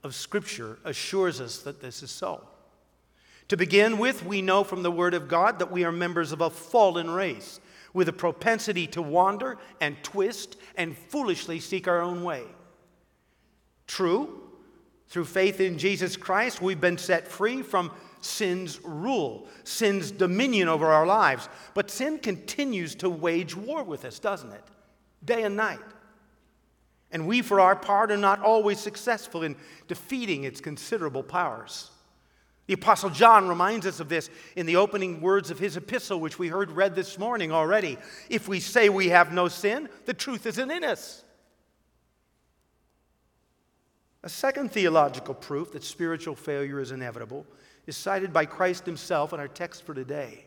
of 0.04 0.16
Scripture 0.16 0.80
assures 0.84 1.40
us 1.42 1.60
that 1.60 1.82
this 1.82 2.04
is 2.04 2.12
so. 2.12 2.46
To 3.50 3.58
begin 3.58 3.98
with, 3.98 4.26
we 4.26 4.42
know 4.42 4.64
from 4.64 4.84
the 4.84 4.92
Word 4.92 5.14
of 5.14 5.28
God 5.28 5.60
that 5.60 5.72
we 5.72 5.84
are 5.84 5.92
members 5.92 6.32
of 6.32 6.42
a 6.42 6.50
fallen 6.50 7.10
race 7.10 7.60
with 7.94 8.08
a 8.08 8.14
propensity 8.14 8.86
to 8.88 9.02
wander 9.02 9.58
and 9.82 10.02
twist 10.04 10.58
and 10.76 10.96
foolishly 10.96 11.60
seek 11.60 11.88
our 11.88 12.02
own 12.02 12.24
way. 12.24 12.44
True, 13.88 14.44
through 15.08 15.26
faith 15.26 15.60
in 15.60 15.80
Jesus 15.80 16.16
Christ, 16.16 16.62
we've 16.62 16.80
been 16.80 17.00
set 17.00 17.28
free 17.28 17.64
from 17.64 17.92
sin's 18.22 18.80
rule, 18.84 19.48
sin's 19.64 20.12
dominion 20.12 20.68
over 20.68 20.88
our 20.88 21.08
lives. 21.08 21.50
But 21.74 21.90
sin 21.90 22.20
continues 22.20 22.94
to 22.96 23.10
wage 23.10 23.56
war 23.56 23.84
with 23.84 24.06
us, 24.06 24.20
doesn't 24.20 24.52
it? 24.52 24.64
Day 25.26 25.44
and 25.44 25.56
night. 25.56 25.80
And 27.12 27.28
we, 27.28 27.42
for 27.42 27.60
our 27.60 27.76
part, 27.76 28.12
are 28.12 28.18
not 28.18 28.42
always 28.42 28.80
successful 28.80 29.44
in 29.44 29.56
defeating 29.88 30.44
its 30.44 30.62
considerable 30.62 31.24
powers. 31.24 31.90
The 32.68 32.76
Apostle 32.76 33.10
John 33.10 33.48
reminds 33.48 33.88
us 33.88 34.00
of 34.00 34.10
this 34.10 34.30
in 34.56 34.68
the 34.68 34.76
opening 34.76 35.22
words 35.22 35.50
of 35.50 35.58
his 35.58 35.76
epistle, 35.76 36.20
which 36.20 36.38
we 36.38 36.50
heard 36.50 36.70
read 36.70 36.94
this 36.94 37.18
morning 37.18 37.52
already. 37.52 37.98
If 38.30 38.48
we 38.48 38.60
say 38.60 38.90
we 38.90 39.10
have 39.10 39.34
no 39.34 39.48
sin, 39.48 39.90
the 40.06 40.14
truth 40.14 40.46
isn't 40.46 40.70
in 40.70 40.84
us. 40.84 41.24
A 44.22 44.30
second 44.30 44.72
theological 44.72 45.34
proof 45.34 45.72
that 45.72 45.84
spiritual 45.84 46.36
failure 46.36 46.80
is 46.80 46.92
inevitable 46.92 47.48
is 47.88 47.98
cited 47.98 48.32
by 48.32 48.46
Christ 48.46 48.86
himself 48.86 49.34
in 49.34 49.40
our 49.40 49.48
text 49.48 49.84
for 49.84 49.96
today. 49.96 50.46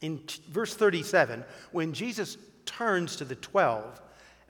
In 0.00 0.18
t- 0.26 0.42
verse 0.50 0.74
37, 0.74 1.44
when 1.70 1.92
Jesus 1.92 2.38
turns 2.64 3.14
to 3.16 3.24
the 3.24 3.36
12, 3.36 4.00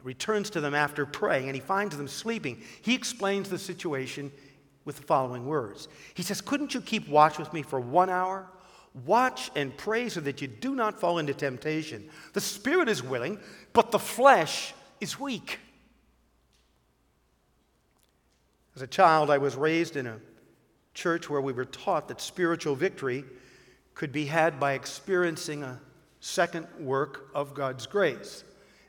returns 0.03 0.51
to 0.51 0.61
them 0.61 0.75
after 0.75 1.07
praying, 1.07 1.49
and 1.49 1.55
he 1.55 1.61
finds 1.61 1.97
them 1.97 2.09
sleeping, 2.09 2.63
he 2.83 2.95
explains 2.95 3.49
the 3.49 3.59
situation 3.59 4.31
with 4.85 4.97
the 4.97 5.03
following 5.03 5.47
words 5.47 5.89
He 6.15 6.23
says, 6.23 6.41
Couldn't 6.41 6.75
you 6.75 6.81
keep 6.81 7.09
watch 7.09 7.39
with 7.39 7.53
me 7.53 7.63
for 7.63 7.81
one 7.81 8.11
hour? 8.11 8.47
Watch 9.05 9.51
and 9.55 9.77
pray 9.77 10.09
so 10.09 10.21
that 10.21 10.41
you 10.41 10.49
do 10.49 10.75
not 10.75 10.99
fall 10.99 11.19
into 11.19 11.35
temptation. 11.35 12.09
The 12.33 12.41
spirit 12.41 12.89
is 12.89 13.03
willing, 13.03 13.39
but 13.75 13.91
the 13.91 13.99
flesh 13.99 14.73
is 15.03 15.21
weak. 15.21 15.59
As 18.75 18.81
a 18.81 18.87
child, 18.87 19.31
I 19.31 19.37
was 19.37 19.55
raised 19.55 19.97
in 19.97 20.07
a 20.07 20.19
church 20.95 21.29
where 21.29 21.43
we 21.43 21.53
were 21.53 21.67
taught 21.67 22.09
that 22.09 22.23
spiritual 22.23 22.75
victory 22.75 23.25
could 23.95 24.13
be 24.13 24.27
had 24.27 24.59
by 24.59 24.73
experiencing 24.73 25.63
a 25.63 25.81
second 26.21 26.67
work 26.79 27.29
of 27.35 27.55
God's 27.55 27.87
grace, 27.87 28.45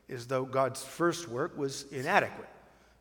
as 0.10 0.28
though 0.28 0.46
God's 0.46 0.84
first 0.84 1.28
work 1.28 1.58
was 1.58 1.86
inadequate. 1.92 2.48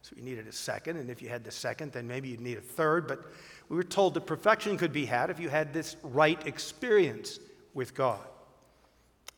So 0.03 0.15
you 0.17 0.23
needed 0.23 0.47
a 0.47 0.53
second, 0.53 0.99
and 0.99 1.11
if 1.11 1.21
you 1.21 1.29
had 1.29 1.45
the 1.45 1.51
second, 1.51 1.93
then 1.93 2.07
maybe 2.07 2.29
you'd 2.29 2.41
need 2.41 2.59
a 2.59 2.61
third. 2.61 3.09
But 3.09 3.25
we 3.69 3.77
were 3.77 3.83
told 3.83 4.15
that 4.15 4.27
perfection 4.27 4.77
could 4.77 4.93
be 4.93 5.05
had 5.05 5.31
if 5.31 5.41
you 5.41 5.49
had 5.49 5.73
this 5.73 5.97
right 6.03 6.45
experience 6.47 7.41
with 7.75 7.95
God. 7.95 8.21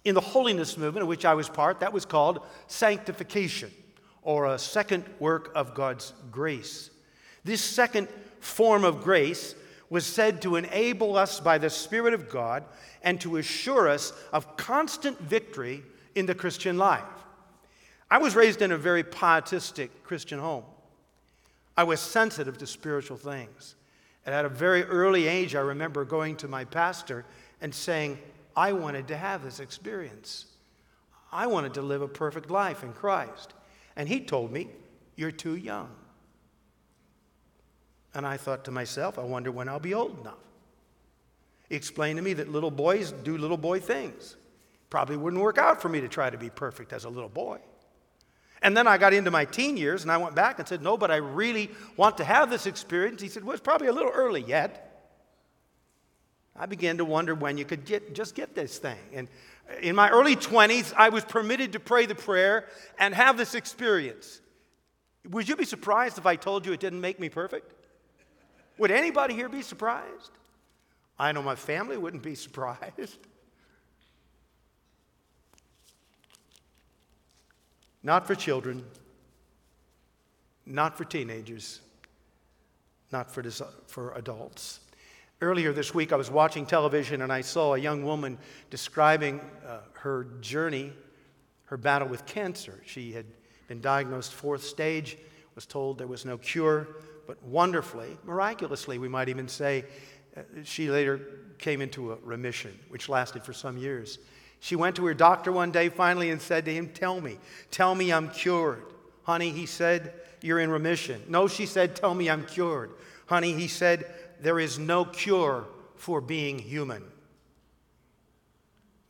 In 0.04 0.14
the 0.14 0.20
holiness 0.20 0.76
movement, 0.76 1.02
of 1.02 1.08
which 1.08 1.25
I 1.25 1.34
was 1.34 1.48
part, 1.48 1.80
that 1.80 1.92
was 1.92 2.04
called 2.04 2.40
sanctification, 2.66 3.70
or 4.22 4.46
a 4.46 4.58
second 4.58 5.04
work 5.18 5.50
of 5.54 5.75
God's 5.75 6.12
grace. 6.30 6.90
This 7.44 7.62
second 7.62 8.08
form 8.40 8.84
of 8.84 9.02
grace 9.02 9.54
was 9.90 10.04
said 10.04 10.42
to 10.42 10.56
enable 10.56 11.16
us 11.16 11.40
by 11.40 11.56
the 11.56 11.70
Spirit 11.70 12.12
of 12.12 12.28
God 12.28 12.64
and 13.02 13.18
to 13.22 13.38
assure 13.38 13.88
us 13.88 14.12
of 14.32 14.56
constant 14.56 15.18
victory 15.18 15.82
in 16.14 16.26
the 16.26 16.34
Christian 16.34 16.76
life. 16.76 17.04
I 18.10 18.18
was 18.18 18.34
raised 18.34 18.62
in 18.62 18.72
a 18.72 18.78
very 18.78 19.02
pietistic 19.02 20.04
Christian 20.04 20.38
home. 20.38 20.64
I 21.76 21.84
was 21.84 22.00
sensitive 22.00 22.58
to 22.58 22.66
spiritual 22.66 23.16
things. 23.16 23.76
And 24.24 24.34
at 24.34 24.44
a 24.44 24.48
very 24.48 24.82
early 24.84 25.26
age, 25.26 25.54
I 25.54 25.60
remember 25.60 26.04
going 26.04 26.36
to 26.36 26.48
my 26.48 26.64
pastor 26.64 27.24
and 27.60 27.74
saying, 27.74 28.18
I 28.56 28.72
wanted 28.72 29.08
to 29.08 29.16
have 29.16 29.44
this 29.44 29.60
experience. 29.60 30.46
I 31.30 31.46
wanted 31.46 31.74
to 31.74 31.82
live 31.82 32.02
a 32.02 32.08
perfect 32.08 32.50
life 32.50 32.82
in 32.82 32.92
Christ. 32.92 33.54
And 33.96 34.08
he 34.08 34.20
told 34.20 34.52
me, 34.52 34.68
You're 35.16 35.30
too 35.30 35.56
young. 35.56 35.90
And 38.14 38.26
I 38.26 38.36
thought 38.36 38.64
to 38.64 38.70
myself, 38.70 39.18
I 39.18 39.22
wonder 39.22 39.52
when 39.52 39.68
I'll 39.68 39.78
be 39.78 39.94
old 39.94 40.18
enough. 40.20 40.34
He 41.68 41.76
explained 41.76 42.16
to 42.16 42.22
me 42.22 42.32
that 42.34 42.50
little 42.50 42.70
boys 42.70 43.12
do 43.12 43.36
little 43.36 43.58
boy 43.58 43.80
things. 43.80 44.36
Probably 44.88 45.16
wouldn't 45.16 45.42
work 45.42 45.58
out 45.58 45.82
for 45.82 45.88
me 45.90 46.00
to 46.00 46.08
try 46.08 46.30
to 46.30 46.38
be 46.38 46.48
perfect 46.48 46.92
as 46.94 47.04
a 47.04 47.10
little 47.10 47.28
boy. 47.28 47.58
And 48.62 48.76
then 48.76 48.88
I 48.88 48.98
got 48.98 49.12
into 49.12 49.30
my 49.30 49.44
teen 49.44 49.76
years 49.76 50.02
and 50.02 50.10
I 50.10 50.16
went 50.16 50.34
back 50.34 50.58
and 50.58 50.66
said, 50.66 50.82
No, 50.82 50.96
but 50.96 51.10
I 51.10 51.16
really 51.16 51.70
want 51.96 52.16
to 52.18 52.24
have 52.24 52.50
this 52.50 52.66
experience. 52.66 53.22
He 53.22 53.28
said, 53.28 53.44
Well, 53.44 53.52
it's 53.52 53.62
probably 53.62 53.86
a 53.88 53.92
little 53.92 54.10
early 54.10 54.42
yet. 54.42 54.84
I 56.56 56.66
began 56.66 56.98
to 56.98 57.04
wonder 57.04 57.34
when 57.34 57.56
you 57.56 57.64
could 57.64 57.84
get, 57.84 58.14
just 58.14 58.34
get 58.34 58.54
this 58.54 58.78
thing. 58.78 58.98
And 59.12 59.28
in 59.80 59.94
my 59.94 60.10
early 60.10 60.34
20s, 60.34 60.92
I 60.96 61.08
was 61.10 61.24
permitted 61.24 61.72
to 61.74 61.80
pray 61.80 62.06
the 62.06 62.16
prayer 62.16 62.66
and 62.98 63.14
have 63.14 63.36
this 63.36 63.54
experience. 63.54 64.40
Would 65.30 65.48
you 65.48 65.54
be 65.54 65.64
surprised 65.64 66.18
if 66.18 66.26
I 66.26 66.36
told 66.36 66.66
you 66.66 66.72
it 66.72 66.80
didn't 66.80 67.00
make 67.00 67.20
me 67.20 67.28
perfect? 67.28 67.72
Would 68.78 68.90
anybody 68.90 69.34
here 69.34 69.48
be 69.48 69.62
surprised? 69.62 70.30
I 71.18 71.32
know 71.32 71.42
my 71.42 71.54
family 71.54 71.96
wouldn't 71.96 72.22
be 72.22 72.34
surprised. 72.46 73.18
Not 78.02 78.26
for 78.26 78.34
children, 78.34 78.84
not 80.64 80.96
for 80.96 81.04
teenagers, 81.04 81.80
not 83.10 83.30
for, 83.30 83.42
for 83.86 84.12
adults. 84.14 84.80
Earlier 85.40 85.72
this 85.72 85.94
week, 85.94 86.12
I 86.12 86.16
was 86.16 86.30
watching 86.30 86.66
television 86.66 87.22
and 87.22 87.32
I 87.32 87.40
saw 87.40 87.74
a 87.74 87.78
young 87.78 88.04
woman 88.04 88.38
describing 88.70 89.40
uh, 89.66 89.78
her 89.92 90.26
journey, 90.40 90.92
her 91.66 91.76
battle 91.76 92.08
with 92.08 92.26
cancer. 92.26 92.80
She 92.84 93.12
had 93.12 93.24
been 93.68 93.80
diagnosed 93.80 94.32
fourth 94.32 94.64
stage, 94.64 95.16
was 95.54 95.66
told 95.66 95.98
there 95.98 96.06
was 96.06 96.24
no 96.24 96.38
cure, 96.38 96.88
but 97.26 97.42
wonderfully, 97.42 98.16
miraculously, 98.24 98.98
we 98.98 99.08
might 99.08 99.28
even 99.28 99.48
say, 99.48 99.84
uh, 100.36 100.40
she 100.64 100.90
later 100.90 101.20
came 101.58 101.80
into 101.80 102.12
a 102.12 102.16
remission, 102.22 102.76
which 102.88 103.08
lasted 103.08 103.44
for 103.44 103.52
some 103.52 103.76
years. 103.76 104.18
She 104.60 104.76
went 104.76 104.96
to 104.96 105.06
her 105.06 105.14
doctor 105.14 105.52
one 105.52 105.70
day 105.70 105.88
finally 105.88 106.30
and 106.30 106.40
said 106.40 106.64
to 106.64 106.74
him, 106.74 106.88
Tell 106.88 107.20
me, 107.20 107.38
tell 107.70 107.94
me 107.94 108.12
I'm 108.12 108.30
cured. 108.30 108.82
Honey, 109.22 109.50
he 109.50 109.66
said, 109.66 110.12
You're 110.40 110.60
in 110.60 110.70
remission. 110.70 111.22
No, 111.28 111.48
she 111.48 111.66
said, 111.66 111.94
Tell 111.94 112.14
me 112.14 112.28
I'm 112.28 112.44
cured. 112.44 112.90
Honey, 113.26 113.52
he 113.52 113.68
said, 113.68 114.06
There 114.40 114.58
is 114.58 114.78
no 114.78 115.04
cure 115.04 115.66
for 115.96 116.20
being 116.20 116.58
human. 116.58 117.04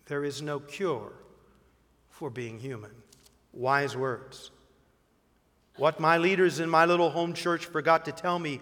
There 0.07 0.25
is 0.25 0.43
no 0.43 0.59
cure 0.59 1.13
for 2.09 2.31
being 2.31 2.59
human. 2.59 2.91
Wise 3.53 3.97
words. 3.97 4.51
What 5.77 6.01
my 6.01 6.19
leaders 6.19 6.61
in 6.61 6.69
my 6.69 6.85
little 6.85 7.11
home 7.11 7.35
church 7.35 7.67
forgot 7.67 8.05
to 8.07 8.13
tell 8.13 8.39
me 8.39 8.61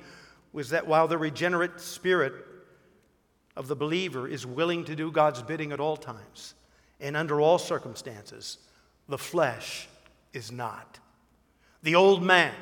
was 0.53 0.71
that 0.71 0.87
while 0.87 1.09
the 1.09 1.19
regenerate 1.19 1.81
spirit 1.81 2.35
of 3.57 3.69
the 3.69 3.77
believer 3.77 4.29
is 4.29 4.45
willing 4.45 4.85
to 4.85 4.95
do 4.95 5.11
God's 5.11 5.43
bidding 5.43 5.73
at 5.73 5.81
all 5.81 5.97
times 5.97 6.55
and 7.01 7.17
under 7.17 7.41
all 7.41 7.59
circumstances, 7.59 8.59
the 9.09 9.19
flesh 9.19 9.89
is 10.33 10.51
not. 10.51 10.99
The 11.83 11.95
old 11.95 12.23
man, 12.23 12.55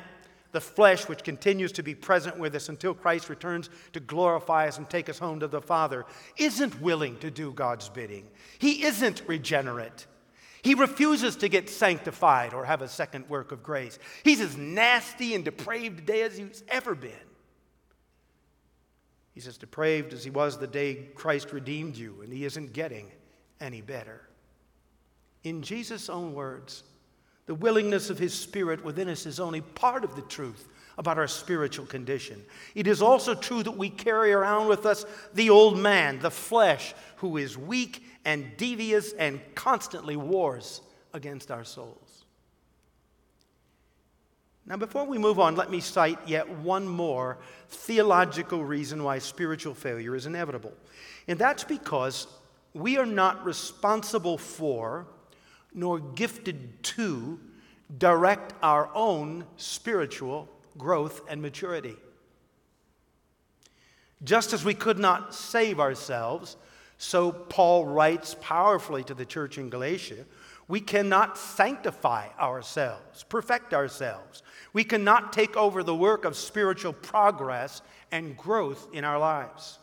the 0.51 0.61
flesh 0.61 1.07
which 1.07 1.23
continues 1.23 1.71
to 1.73 1.83
be 1.83 1.95
present 1.95 2.37
with 2.37 2.55
us 2.55 2.69
until 2.69 2.93
Christ 2.93 3.29
returns 3.29 3.69
to 3.93 3.99
glorify 3.99 4.67
us 4.67 4.77
and 4.77 4.89
take 4.89 5.09
us 5.09 5.19
home 5.19 5.39
to 5.39 5.47
the 5.47 5.61
Father, 5.61 6.05
isn't 6.37 6.81
willing 6.81 7.17
to 7.19 7.31
do 7.31 7.51
God's 7.51 7.89
bidding. 7.89 8.27
He 8.59 8.83
isn't 8.83 9.23
regenerate. 9.27 10.05
He 10.61 10.73
refuses 10.73 11.35
to 11.37 11.47
get 11.47 11.69
sanctified 11.69 12.53
or 12.53 12.65
have 12.65 12.81
a 12.81 12.87
second 12.87 13.29
work 13.29 13.51
of 13.51 13.61
grace. 13.61 13.99
He's 14.23 14.41
as 14.41 14.57
nasty 14.57 15.35
and 15.35 15.45
depraved 15.45 15.99
today 15.99 16.23
as 16.23 16.37
he's 16.37 16.63
ever 16.69 16.95
been. 16.95 17.11
He's 19.33 19.47
as 19.47 19.57
depraved 19.57 20.13
as 20.13 20.23
he 20.23 20.29
was 20.29 20.57
the 20.57 20.65
day 20.65 21.09
Christ 21.13 21.51
redeemed 21.51 21.97
you, 21.97 22.21
and 22.23 22.31
he 22.31 22.45
isn't 22.45 22.73
getting 22.73 23.11
any 23.65 23.81
better. 23.81 24.21
In 25.43 25.61
Jesus' 25.61 26.09
own 26.09 26.33
words, 26.33 26.83
the 27.47 27.55
willingness 27.55 28.09
of 28.09 28.17
his 28.17 28.33
spirit 28.33 28.83
within 28.83 29.09
us 29.09 29.25
is 29.25 29.39
only 29.39 29.61
part 29.61 30.03
of 30.03 30.15
the 30.15 30.21
truth 30.23 30.67
about 30.97 31.17
our 31.17 31.27
spiritual 31.27 31.85
condition. 31.85 32.41
It 32.73 32.87
is 32.87 33.01
also 33.01 33.35
true 33.35 33.63
that 33.63 33.71
we 33.71 33.89
carry 33.89 34.31
around 34.31 34.67
with 34.67 34.85
us 34.85 35.05
the 35.33 35.49
old 35.49 35.77
man, 35.77 36.19
the 36.19 36.31
flesh, 36.31 36.93
who 37.17 37.37
is 37.37 37.57
weak 37.57 38.03
and 38.23 38.55
devious 38.57 39.11
and 39.13 39.41
constantly 39.55 40.15
wars 40.15 40.81
against 41.13 41.51
our 41.51 41.63
souls. 41.63 42.25
Now, 44.67 44.77
before 44.77 45.05
we 45.05 45.19
move 45.19 45.39
on, 45.39 45.55
let 45.55 45.69
me 45.69 45.79
cite 45.79 46.17
yet 46.25 46.49
one 46.49 46.87
more 46.87 47.37
theological 47.69 48.63
reason 48.63 49.03
why 49.03 49.19
spiritual 49.19 49.75
failure 49.75 50.15
is 50.15 50.25
inevitable. 50.25 50.73
And 51.27 51.37
that's 51.37 51.63
because 51.63 52.25
we 52.75 52.97
are 52.97 53.05
not 53.05 53.43
responsible 53.43 54.37
for, 54.37 55.07
nor 55.73 55.99
gifted 55.99 56.83
to, 56.83 57.39
direct 57.97 58.53
our 58.61 58.89
own 58.93 59.45
spiritual 59.57 60.49
growth 60.77 61.21
and 61.29 61.41
maturity. 61.41 61.95
Just 64.23 64.53
as 64.53 64.63
we 64.63 64.73
could 64.73 64.99
not 64.99 65.33
save 65.33 65.79
ourselves, 65.79 66.57
so 66.97 67.31
Paul 67.31 67.85
writes 67.85 68.35
powerfully 68.41 69.03
to 69.05 69.13
the 69.13 69.25
church 69.25 69.57
in 69.57 69.69
Galatia 69.69 70.25
we 70.67 70.79
cannot 70.79 71.37
sanctify 71.37 72.29
ourselves, 72.39 73.23
perfect 73.23 73.73
ourselves. 73.73 74.41
We 74.73 74.83
cannot 74.83 75.31
take 75.31 75.55
over 75.55 75.83
the 75.83 75.95
work 75.95 76.25
of 76.25 76.35
spiritual 76.35 76.93
progress 76.93 77.81
and 78.11 78.35
growth 78.35 78.87
in 78.91 79.03
our 79.03 79.19
lives. 79.19 79.77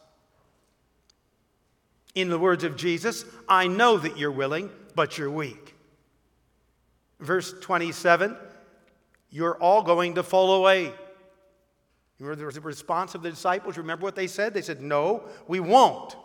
In 2.14 2.28
the 2.28 2.38
words 2.38 2.64
of 2.64 2.76
Jesus, 2.76 3.24
I 3.48 3.66
know 3.66 3.96
that 3.98 4.18
you're 4.18 4.30
willing, 4.30 4.70
but 4.94 5.16
you're 5.16 5.30
weak. 5.30 5.74
Verse 7.20 7.54
27 7.60 8.36
You're 9.30 9.56
all 9.56 9.82
going 9.82 10.14
to 10.16 10.22
fall 10.22 10.54
away. 10.54 10.92
Remember 12.18 12.52
the 12.52 12.60
response 12.60 13.14
of 13.16 13.22
the 13.22 13.30
disciples? 13.30 13.76
Remember 13.78 14.04
what 14.04 14.14
they 14.14 14.28
said? 14.28 14.54
They 14.54 14.62
said, 14.62 14.80
No, 14.80 15.24
we 15.48 15.60
won't 15.60 16.16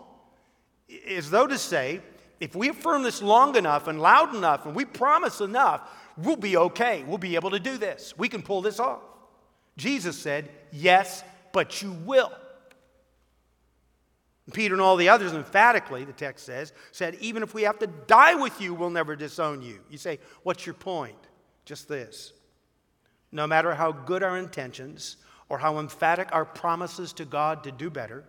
as 1.08 1.30
though 1.30 1.48
to 1.48 1.58
say, 1.58 2.02
if 2.40 2.56
we 2.56 2.70
affirm 2.70 3.04
this 3.04 3.22
long 3.22 3.56
enough 3.56 3.88
and 3.88 4.02
loud 4.02 4.36
enough 4.36 4.66
and 4.66 4.76
we 4.76 4.86
promise 4.86 5.42
enough, 5.42 5.90
we'll 6.18 6.36
be 6.36 6.58
okay. 6.58 7.04
We'll 7.04 7.18
be 7.18 7.36
able 7.36 7.52
to 7.52 7.60
do 7.60 7.78
this. 7.78 8.14
We 8.18 8.30
can 8.30 8.42
pull 8.42 8.62
this 8.62 8.80
off. 8.80 9.02
Jesus 9.76 10.18
said, 10.18 10.50
Yes, 10.72 11.24
but 11.52 11.82
you 11.82 11.92
will. 12.06 12.32
Peter 14.54 14.74
and 14.74 14.82
all 14.82 14.96
the 14.96 15.10
others 15.10 15.34
emphatically, 15.34 16.06
the 16.06 16.14
text 16.14 16.46
says, 16.46 16.72
said, 16.92 17.16
Even 17.16 17.44
if 17.44 17.54
we 17.54 17.64
have 17.64 17.80
to 17.80 17.88
die 17.88 18.36
with 18.36 18.62
you, 18.62 18.74
we'll 18.74 18.90
never 18.90 19.16
disown 19.16 19.62
you. 19.62 19.80
You 19.90 19.98
say, 19.98 20.20
What's 20.44 20.66
your 20.66 20.76
point? 20.76 21.18
Just 21.66 21.90
this. 21.90 22.34
No 23.32 23.46
matter 23.46 23.76
how 23.76 23.92
good 23.92 24.24
our 24.24 24.38
intentions 24.38 25.18
or 25.50 25.58
how 25.58 25.80
emphatic 25.80 26.30
our 26.32 26.46
promises 26.46 27.12
to 27.14 27.26
God 27.26 27.64
to 27.66 27.72
do 27.72 27.90
better, 27.90 28.24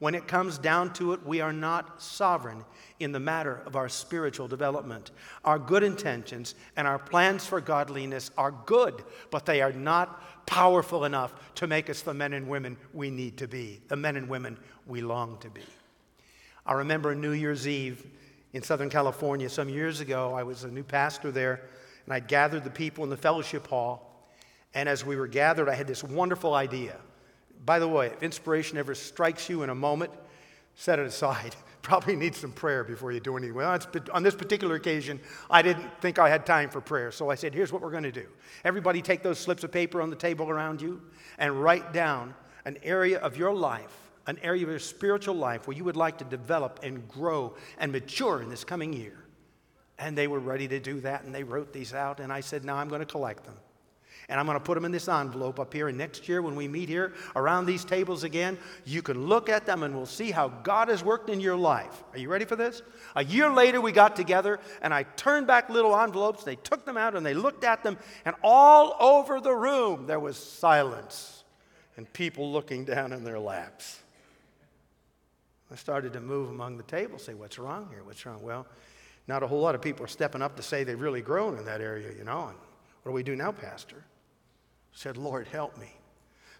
when 0.00 0.14
it 0.14 0.28
comes 0.28 0.58
down 0.58 0.92
to 0.94 1.12
it, 1.12 1.24
we 1.24 1.40
are 1.40 1.52
not 1.52 2.02
sovereign 2.02 2.64
in 3.00 3.12
the 3.12 3.20
matter 3.20 3.62
of 3.64 3.76
our 3.76 3.88
spiritual 3.88 4.48
development. 4.48 5.12
Our 5.44 5.58
good 5.58 5.82
intentions 5.82 6.54
and 6.76 6.86
our 6.86 6.98
plans 6.98 7.46
for 7.46 7.60
godliness 7.60 8.30
are 8.36 8.54
good, 8.66 9.02
but 9.30 9.46
they 9.46 9.62
are 9.62 9.72
not 9.72 10.33
powerful 10.46 11.04
enough 11.04 11.32
to 11.56 11.66
make 11.66 11.88
us 11.90 12.02
the 12.02 12.14
men 12.14 12.32
and 12.32 12.48
women 12.48 12.76
we 12.92 13.10
need 13.10 13.38
to 13.38 13.48
be, 13.48 13.80
the 13.88 13.96
men 13.96 14.16
and 14.16 14.28
women 14.28 14.58
we 14.86 15.00
long 15.00 15.38
to 15.38 15.50
be. 15.50 15.62
I 16.66 16.74
remember 16.74 17.14
New 17.14 17.32
Year's 17.32 17.68
Eve 17.68 18.06
in 18.52 18.62
Southern 18.62 18.88
California 18.88 19.48
some 19.48 19.68
years 19.68 20.00
ago. 20.00 20.32
I 20.34 20.42
was 20.42 20.64
a 20.64 20.70
new 20.70 20.82
pastor 20.82 21.30
there, 21.30 21.62
and 22.06 22.14
I 22.14 22.20
gathered 22.20 22.64
the 22.64 22.70
people 22.70 23.04
in 23.04 23.10
the 23.10 23.16
fellowship 23.16 23.66
hall. 23.66 24.28
And 24.72 24.88
as 24.88 25.04
we 25.04 25.16
were 25.16 25.26
gathered, 25.26 25.68
I 25.68 25.74
had 25.74 25.86
this 25.86 26.02
wonderful 26.02 26.54
idea. 26.54 26.96
By 27.64 27.78
the 27.78 27.88
way, 27.88 28.06
if 28.06 28.22
inspiration 28.22 28.78
ever 28.78 28.94
strikes 28.94 29.48
you 29.48 29.62
in 29.62 29.70
a 29.70 29.74
moment, 29.74 30.12
set 30.74 30.98
it 30.98 31.06
aside. 31.06 31.54
Probably 31.84 32.16
need 32.16 32.34
some 32.34 32.50
prayer 32.50 32.82
before 32.82 33.12
you 33.12 33.20
do 33.20 33.36
anything. 33.36 33.54
Well, 33.54 33.78
on 34.14 34.22
this 34.22 34.34
particular 34.34 34.74
occasion, 34.74 35.20
I 35.50 35.60
didn't 35.60 36.00
think 36.00 36.18
I 36.18 36.30
had 36.30 36.46
time 36.46 36.70
for 36.70 36.80
prayer. 36.80 37.12
So 37.12 37.28
I 37.28 37.34
said, 37.34 37.52
here's 37.52 37.74
what 37.74 37.82
we're 37.82 37.90
going 37.90 38.04
to 38.04 38.10
do. 38.10 38.26
Everybody 38.64 39.02
take 39.02 39.22
those 39.22 39.38
slips 39.38 39.64
of 39.64 39.70
paper 39.70 40.00
on 40.00 40.08
the 40.08 40.16
table 40.16 40.48
around 40.48 40.80
you 40.80 41.02
and 41.36 41.62
write 41.62 41.92
down 41.92 42.34
an 42.64 42.78
area 42.82 43.18
of 43.18 43.36
your 43.36 43.52
life, 43.52 43.94
an 44.26 44.38
area 44.42 44.62
of 44.62 44.70
your 44.70 44.78
spiritual 44.78 45.34
life 45.34 45.68
where 45.68 45.76
you 45.76 45.84
would 45.84 45.94
like 45.94 46.16
to 46.18 46.24
develop 46.24 46.80
and 46.82 47.06
grow 47.06 47.54
and 47.76 47.92
mature 47.92 48.40
in 48.40 48.48
this 48.48 48.64
coming 48.64 48.94
year. 48.94 49.22
And 49.98 50.16
they 50.16 50.26
were 50.26 50.40
ready 50.40 50.66
to 50.68 50.80
do 50.80 51.00
that, 51.00 51.24
and 51.24 51.34
they 51.34 51.44
wrote 51.44 51.74
these 51.74 51.92
out. 51.92 52.18
And 52.18 52.32
I 52.32 52.40
said, 52.40 52.64
now 52.64 52.76
I'm 52.76 52.88
going 52.88 53.00
to 53.00 53.06
collect 53.06 53.44
them. 53.44 53.56
And 54.28 54.40
I'm 54.40 54.46
going 54.46 54.58
to 54.58 54.64
put 54.64 54.74
them 54.74 54.84
in 54.84 54.92
this 54.92 55.08
envelope 55.08 55.60
up 55.60 55.72
here. 55.72 55.88
And 55.88 55.98
next 55.98 56.28
year, 56.28 56.40
when 56.40 56.56
we 56.56 56.66
meet 56.66 56.88
here 56.88 57.12
around 57.36 57.66
these 57.66 57.84
tables 57.84 58.24
again, 58.24 58.58
you 58.84 59.02
can 59.02 59.26
look 59.26 59.48
at 59.48 59.66
them 59.66 59.82
and 59.82 59.94
we'll 59.94 60.06
see 60.06 60.30
how 60.30 60.48
God 60.48 60.88
has 60.88 61.04
worked 61.04 61.28
in 61.28 61.40
your 61.40 61.56
life. 61.56 62.02
Are 62.12 62.18
you 62.18 62.28
ready 62.28 62.44
for 62.44 62.56
this? 62.56 62.82
A 63.16 63.24
year 63.24 63.50
later, 63.50 63.80
we 63.80 63.92
got 63.92 64.16
together 64.16 64.60
and 64.82 64.94
I 64.94 65.02
turned 65.02 65.46
back 65.46 65.68
little 65.68 65.98
envelopes. 65.98 66.44
They 66.44 66.56
took 66.56 66.84
them 66.84 66.96
out 66.96 67.14
and 67.14 67.24
they 67.24 67.34
looked 67.34 67.64
at 67.64 67.82
them. 67.82 67.98
And 68.24 68.34
all 68.42 68.96
over 69.00 69.40
the 69.40 69.54
room, 69.54 70.06
there 70.06 70.20
was 70.20 70.36
silence 70.36 71.44
and 71.96 72.10
people 72.12 72.52
looking 72.52 72.84
down 72.84 73.12
in 73.12 73.24
their 73.24 73.38
laps. 73.38 74.00
I 75.70 75.76
started 75.76 76.12
to 76.12 76.20
move 76.20 76.50
among 76.50 76.76
the 76.76 76.82
tables, 76.84 77.24
say, 77.24 77.34
What's 77.34 77.58
wrong 77.58 77.88
here? 77.90 78.04
What's 78.04 78.24
wrong? 78.24 78.42
Well, 78.42 78.66
not 79.26 79.42
a 79.42 79.46
whole 79.46 79.60
lot 79.60 79.74
of 79.74 79.82
people 79.82 80.04
are 80.04 80.08
stepping 80.08 80.42
up 80.42 80.56
to 80.56 80.62
say 80.62 80.84
they've 80.84 81.00
really 81.00 81.22
grown 81.22 81.58
in 81.58 81.64
that 81.64 81.80
area, 81.80 82.12
you 82.16 82.24
know. 82.24 82.48
And 82.48 82.58
what 83.02 83.10
do 83.10 83.12
we 83.12 83.22
do 83.22 83.36
now, 83.36 83.52
Pastor? 83.52 84.04
Said, 84.94 85.16
Lord, 85.16 85.46
help 85.48 85.76
me. 85.78 85.92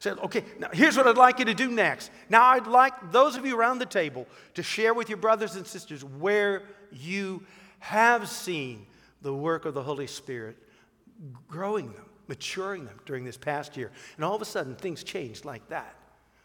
Said, 0.01 0.19
okay, 0.19 0.45
now 0.59 0.69
here's 0.73 0.97
what 0.99 1.07
I'd 1.07 1.17
like 1.17 1.39
you 1.39 1.47
to 1.47 1.55
do 1.55 1.71
next. 1.71 2.11
Now, 2.29 2.45
I'd 2.45 2.67
like 2.67 3.11
those 3.11 3.37
of 3.37 3.47
you 3.47 3.59
around 3.59 3.79
the 3.79 3.87
table 3.87 4.27
to 4.53 4.63
share 4.63 4.93
with 4.93 5.09
your 5.09 5.17
brothers 5.17 5.57
and 5.57 5.67
sisters 5.67 6.05
where 6.05 6.63
you 6.93 7.47
have 7.79 8.29
seen 8.29 8.87
the 9.23 9.33
work 9.33 9.65
of 9.65 9.73
the 9.73 9.83
Holy 9.83 10.07
Spirit 10.07 10.59
growing 11.49 11.93
them, 11.93 12.05
maturing 12.29 12.85
them 12.85 13.01
during 13.07 13.25
this 13.25 13.39
past 13.39 13.77
year. 13.77 13.91
And 14.17 14.25
all 14.25 14.35
of 14.35 14.43
a 14.43 14.45
sudden, 14.45 14.75
things 14.75 15.03
changed 15.05 15.47
like 15.47 15.67
that. 15.69 15.97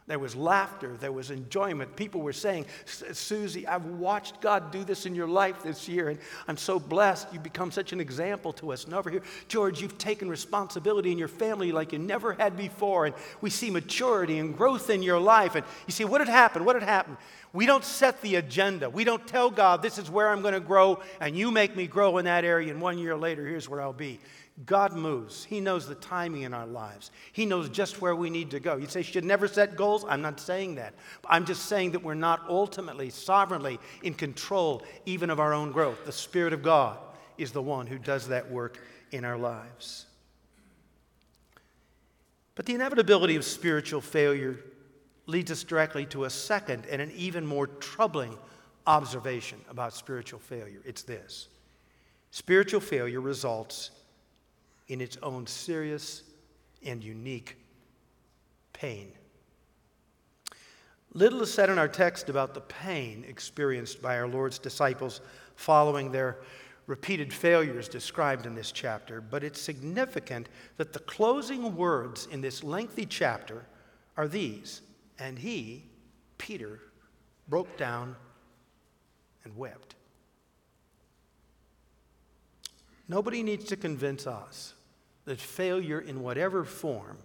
There 0.10 0.17
was 0.17 0.36
laughter, 0.36 0.98
there 1.00 1.12
was 1.12 1.30
enjoyment. 1.30 1.95
People 1.95 2.22
were 2.22 2.34
saying, 2.34 2.65
Susie, 2.86 3.67
I've 3.67 3.86
watched 3.86 4.41
God 4.41 4.72
do 4.72 4.84
this 4.84 5.06
in 5.06 5.13
your 5.13 5.28
life 5.28 5.62
this 5.62 5.88
year, 5.88 6.10
and 6.10 6.17
I'm 6.48 6.58
so 6.58 6.80
blessed. 6.80 7.28
You've 7.32 7.43
become 7.43 7.69
such 7.69 7.93
an 7.93 8.00
example 8.00 8.52
to 8.54 8.72
us. 8.72 8.86
And 8.86 8.95
over 8.95 9.12
here, 9.12 9.22
George, 9.50 9.84
you've 9.84 10.00
taken 10.00 10.28
responsibility 10.28 11.12
in 11.12 11.19
your 11.19 11.28
family 11.28 11.72
like 11.72 11.93
you 11.93 12.00
never 12.00 12.34
had 12.34 12.58
before, 12.58 13.06
and 13.06 13.13
we 13.41 13.52
see 13.52 13.69
maturity 13.69 14.39
and 14.39 14.58
growth 14.58 14.89
in 14.89 15.04
your 15.04 15.19
life. 15.19 15.54
And 15.54 15.63
you 15.86 15.91
see, 15.91 16.06
what 16.06 16.22
had 16.22 16.28
happened? 16.28 16.65
What 16.65 16.76
had 16.76 16.82
happened? 16.82 17.17
We 17.54 17.67
don't 17.67 17.86
set 17.86 18.19
the 18.24 18.38
agenda. 18.38 18.89
We 18.89 19.04
don't 19.04 19.28
tell 19.28 19.52
God, 19.52 19.84
this 19.84 20.00
is 20.00 20.10
where 20.10 20.30
I'm 20.30 20.41
going 20.41 20.56
to 20.56 20.60
grow, 20.60 21.04
and 21.22 21.38
you 21.38 21.52
make 21.52 21.76
me 21.76 21.86
grow 21.86 22.17
in 22.17 22.26
that 22.26 22.43
area, 22.43 22.72
and 22.72 22.82
one 22.82 22.98
year 22.98 23.15
later, 23.15 23.45
here's 23.45 23.69
where 23.69 23.80
I'll 23.80 23.93
be. 23.93 24.19
God 24.65 24.93
moves. 24.93 25.45
He 25.45 25.62
knows 25.62 25.88
the 25.88 25.95
timing 25.95 26.41
in 26.41 26.54
our 26.54 26.67
lives. 26.67 27.12
He 27.32 27.45
knows 27.45 27.69
just 27.69 28.02
where 28.02 28.15
we 28.15 28.30
need 28.30 28.52
to 28.52 28.60
go. 28.60 28.76
You 28.76 28.88
say, 28.88 29.04
should 29.04 29.24
never 29.24 29.48
set 29.48 29.78
goals? 29.78 30.04
I'm 30.08 30.22
not 30.22 30.39
saying 30.39 30.76
that. 30.76 30.93
I'm 31.26 31.45
just 31.45 31.67
saying 31.67 31.91
that 31.91 32.04
we're 32.04 32.13
not 32.13 32.43
ultimately, 32.50 33.10
sovereignly 33.10 33.80
in 34.04 34.13
control 34.13 34.84
even 35.06 35.30
of 35.30 35.39
our 35.39 35.54
own 35.54 35.72
growth. 35.72 36.06
The 36.06 36.12
Spirit 36.12 36.52
of 36.52 36.62
God 36.62 36.98
is 37.38 37.52
the 37.52 37.62
one 37.62 37.88
who 37.88 37.98
does 37.98 38.28
that 38.28 38.52
work 38.52 38.80
in 39.12 39.24
our 39.24 39.38
lives. 39.38 40.06
But 42.56 42.65
the 42.65 42.74
inevitability 42.74 43.38
of 43.38 43.45
spiritual 43.45 44.02
failure 44.02 44.60
leads 45.26 45.52
us 45.52 45.63
directly 45.63 46.06
to 46.08 46.26
a 46.26 46.30
second 46.30 46.86
and 46.91 47.02
an 47.02 47.12
even 47.15 47.45
more 47.45 47.67
troubling 47.67 48.38
observation 48.86 49.60
about 49.69 49.93
spiritual 49.93 50.39
failure. 50.39 50.82
It's 50.84 51.04
this 51.04 51.48
spiritual 52.32 52.82
failure 52.82 53.22
results 53.22 53.91
in 54.89 54.99
its 54.99 55.17
own 55.23 55.47
serious 55.47 56.23
and 56.84 57.04
unique 57.04 57.58
pain. 58.73 59.12
Little 61.13 61.41
is 61.41 61.52
said 61.54 61.69
in 61.69 61.80
our 61.80 61.88
text 61.88 62.30
about 62.30 62.54
the 62.54 62.62
pain 62.62 63.25
experienced 63.28 64.02
by 64.02 64.17
our 64.19 64.28
Lord's 64.28 64.60
disciples 64.60 65.21
following 65.56 66.12
their 66.12 66.39
repeated 66.86 67.32
failures 67.32 67.88
described 67.88 68.45
in 68.45 68.56
this 68.56 68.71
chapter, 68.71 69.21
but 69.21 69.43
it's 69.43 69.62
significant 69.62 70.49
that 70.78 70.93
the 70.93 70.99
closing 70.99 71.75
words 71.75 72.28
in 72.32 72.41
this 72.41 72.63
lengthy 72.63 73.06
chapter 73.06 73.65
are 74.17 74.28
these 74.28 74.82
And 75.19 75.38
he, 75.38 75.84
Peter, 76.38 76.80
broke 77.47 77.78
down 77.78 78.15
and 79.43 79.56
wept. 79.58 79.95
Nobody 83.08 83.43
needs 83.43 83.65
to 83.65 83.75
convince 83.75 84.25
us 84.25 84.75
that 85.30 85.39
failure 85.39 86.00
in 86.00 86.24
whatever 86.24 86.65
form 86.65 87.15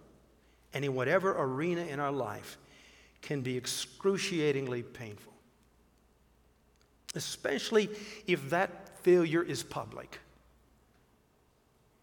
and 0.75 0.85
in 0.85 0.93
whatever 0.93 1.35
arena 1.39 1.81
in 1.81 1.99
our 1.99 2.11
life 2.11 2.59
can 3.23 3.41
be 3.41 3.57
excruciatingly 3.57 4.83
painful, 4.83 5.33
especially 7.15 7.89
if 8.27 8.51
that 8.51 8.99
failure 8.99 9.41
is 9.41 9.63
public. 9.63 10.19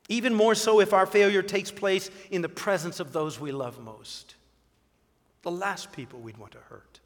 Even 0.09 0.35
more 0.35 0.57
so 0.57 0.81
if 0.81 0.93
our 0.93 1.07
failure 1.07 1.41
takes 1.41 1.71
place 1.71 2.11
in 2.33 2.43
the 2.43 2.49
presence 2.49 2.99
of 2.99 3.13
those 3.13 3.39
we 3.39 3.53
love 3.53 3.79
most, 3.79 4.35
the 5.43 5.53
last 5.53 5.93
people 5.93 6.19
we'd 6.19 6.37
want 6.37 6.51
to 6.51 6.59
hurt. 6.69 6.99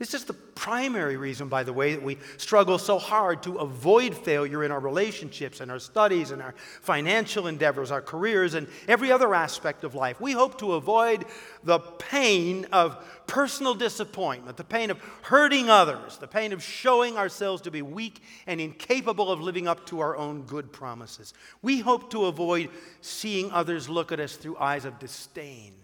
This 0.00 0.14
is 0.14 0.24
the 0.24 0.32
primary 0.32 1.18
reason, 1.18 1.48
by 1.48 1.62
the 1.62 1.74
way, 1.74 1.94
that 1.94 2.02
we 2.02 2.16
struggle 2.38 2.78
so 2.78 2.98
hard 2.98 3.42
to 3.42 3.58
avoid 3.58 4.16
failure 4.16 4.64
in 4.64 4.70
our 4.70 4.80
relationships 4.80 5.60
and 5.60 5.70
our 5.70 5.78
studies 5.78 6.30
and 6.30 6.40
our 6.40 6.54
financial 6.80 7.46
endeavors, 7.46 7.90
our 7.90 8.00
careers, 8.00 8.54
and 8.54 8.66
every 8.88 9.12
other 9.12 9.34
aspect 9.34 9.84
of 9.84 9.94
life. 9.94 10.18
We 10.18 10.32
hope 10.32 10.58
to 10.60 10.72
avoid 10.72 11.26
the 11.64 11.80
pain 11.80 12.66
of 12.72 12.96
personal 13.26 13.74
disappointment, 13.74 14.56
the 14.56 14.64
pain 14.64 14.88
of 14.90 14.98
hurting 15.20 15.68
others, 15.68 16.16
the 16.16 16.26
pain 16.26 16.54
of 16.54 16.62
showing 16.62 17.18
ourselves 17.18 17.60
to 17.62 17.70
be 17.70 17.82
weak 17.82 18.22
and 18.46 18.58
incapable 18.58 19.30
of 19.30 19.42
living 19.42 19.68
up 19.68 19.84
to 19.88 20.00
our 20.00 20.16
own 20.16 20.44
good 20.44 20.72
promises. 20.72 21.34
We 21.60 21.80
hope 21.80 22.10
to 22.12 22.24
avoid 22.24 22.70
seeing 23.02 23.50
others 23.50 23.86
look 23.86 24.12
at 24.12 24.20
us 24.20 24.36
through 24.36 24.56
eyes 24.56 24.86
of 24.86 24.98
disdain 24.98 25.74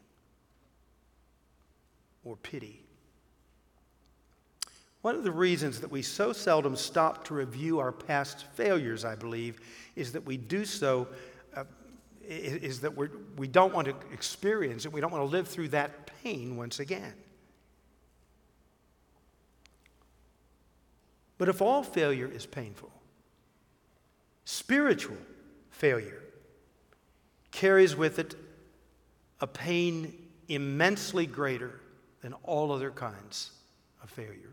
or 2.24 2.36
pity. 2.36 2.85
One 5.06 5.14
of 5.14 5.22
the 5.22 5.30
reasons 5.30 5.80
that 5.82 5.90
we 5.92 6.02
so 6.02 6.32
seldom 6.32 6.74
stop 6.74 7.22
to 7.26 7.34
review 7.34 7.78
our 7.78 7.92
past 7.92 8.44
failures, 8.54 9.04
I 9.04 9.14
believe, 9.14 9.60
is 9.94 10.10
that 10.10 10.26
we 10.26 10.36
do 10.36 10.64
so, 10.64 11.06
uh, 11.54 11.62
is 12.26 12.80
that 12.80 12.96
we're, 12.96 13.12
we 13.36 13.46
don't 13.46 13.72
want 13.72 13.86
to 13.86 13.94
experience 14.12 14.84
it, 14.84 14.92
we 14.92 15.00
don't 15.00 15.12
want 15.12 15.22
to 15.22 15.30
live 15.30 15.46
through 15.46 15.68
that 15.68 16.10
pain 16.24 16.56
once 16.56 16.80
again. 16.80 17.12
But 21.38 21.48
if 21.48 21.62
all 21.62 21.84
failure 21.84 22.26
is 22.26 22.44
painful, 22.44 22.90
spiritual 24.44 25.18
failure 25.70 26.20
carries 27.52 27.94
with 27.94 28.18
it 28.18 28.34
a 29.40 29.46
pain 29.46 30.12
immensely 30.48 31.26
greater 31.26 31.78
than 32.22 32.32
all 32.42 32.72
other 32.72 32.90
kinds 32.90 33.52
of 34.02 34.10
failure. 34.10 34.50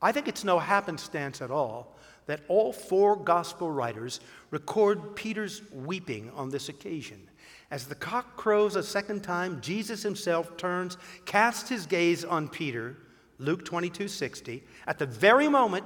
I 0.00 0.12
think 0.12 0.28
it's 0.28 0.44
no 0.44 0.58
happenstance 0.58 1.42
at 1.42 1.50
all 1.50 1.96
that 2.26 2.40
all 2.48 2.72
four 2.72 3.16
gospel 3.16 3.70
writers 3.70 4.20
record 4.50 5.16
Peter's 5.16 5.62
weeping 5.72 6.30
on 6.34 6.50
this 6.50 6.68
occasion. 6.68 7.28
As 7.70 7.86
the 7.86 7.94
cock 7.94 8.36
crows 8.36 8.76
a 8.76 8.82
second 8.82 9.22
time, 9.22 9.60
Jesus 9.60 10.02
himself 10.02 10.56
turns, 10.56 10.98
casts 11.24 11.68
his 11.68 11.86
gaze 11.86 12.24
on 12.24 12.48
Peter, 12.48 12.96
Luke 13.38 13.64
22 13.64 14.08
60. 14.08 14.62
At 14.86 14.98
the 14.98 15.06
very 15.06 15.48
moment 15.48 15.84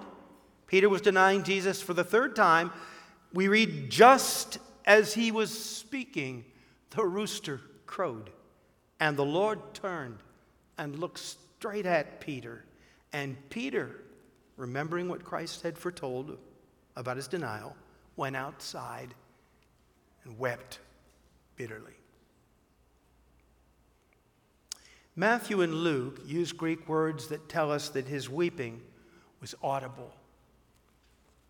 Peter 0.67 0.89
was 0.89 1.03
denying 1.03 1.43
Jesus 1.43 1.83
for 1.83 1.93
the 1.95 2.03
third 2.03 2.35
time, 2.35 2.73
we 3.35 3.47
read, 3.47 3.91
just 3.91 4.59
as 4.85 5.15
he 5.15 5.31
was 5.31 5.51
speaking, 5.57 6.45
the 6.91 7.05
rooster 7.05 7.61
crowed. 7.87 8.31
And 8.99 9.17
the 9.17 9.25
Lord 9.25 9.75
turned 9.75 10.19
and 10.79 10.99
looked 10.99 11.19
straight 11.19 11.87
at 11.87 12.21
Peter. 12.21 12.65
And 13.13 13.37
Peter, 13.51 14.02
remembering 14.63 15.09
what 15.09 15.25
Christ 15.25 15.63
had 15.63 15.77
foretold 15.77 16.39
about 16.95 17.17
his 17.17 17.27
denial, 17.27 17.75
went 18.15 18.37
outside 18.37 19.13
and 20.23 20.39
wept 20.39 20.79
bitterly. 21.57 21.97
Matthew 25.17 25.63
and 25.63 25.75
Luke 25.75 26.21
use 26.25 26.53
Greek 26.53 26.89
words 26.89 27.27
that 27.27 27.49
tell 27.49 27.73
us 27.73 27.89
that 27.89 28.07
his 28.07 28.31
weeping 28.31 28.81
was 29.41 29.57
audible. 29.65 30.15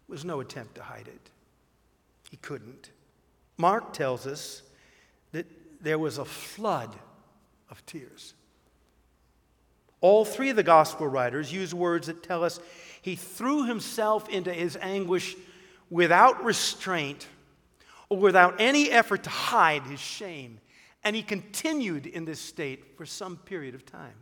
There 0.09 0.15
was 0.15 0.25
no 0.25 0.41
attempt 0.41 0.77
to 0.77 0.83
hide 0.83 1.07
it. 1.07 1.31
He 2.31 2.39
couldn't. 2.39 2.93
Mark 3.59 3.93
tells 3.93 4.27
us 4.27 4.63
that 5.33 5.47
there 5.83 5.99
was 5.99 6.17
a 6.17 6.25
flood 6.25 6.97
of 7.69 7.85
tears. 7.85 8.33
All 10.03 10.25
three 10.25 10.51
of 10.51 10.57
the 10.57 10.65
gospel 10.65 11.07
writers 11.07 11.53
use 11.53 11.73
words 11.73 12.09
that 12.09 12.23
tell 12.25 12.45
us 12.45 12.61
he 13.01 13.15
threw 13.17 13.65
himself 13.65 14.29
into 14.29 14.53
his 14.53 14.77
anguish 14.83 15.37
without 15.91 16.45
restraint 16.45 17.27
or 18.09 18.19
without 18.19 18.61
any 18.61 18.91
effort 18.91 19.23
to 19.23 19.31
hide 19.31 19.85
his 19.85 20.01
shame. 20.01 20.59
And 21.05 21.15
he 21.15 21.23
continued 21.23 22.07
in 22.07 22.25
this 22.25 22.41
state 22.41 22.97
for 22.97 23.07
some 23.07 23.37
period 23.37 23.75
of 23.75 23.87
time. 23.87 24.15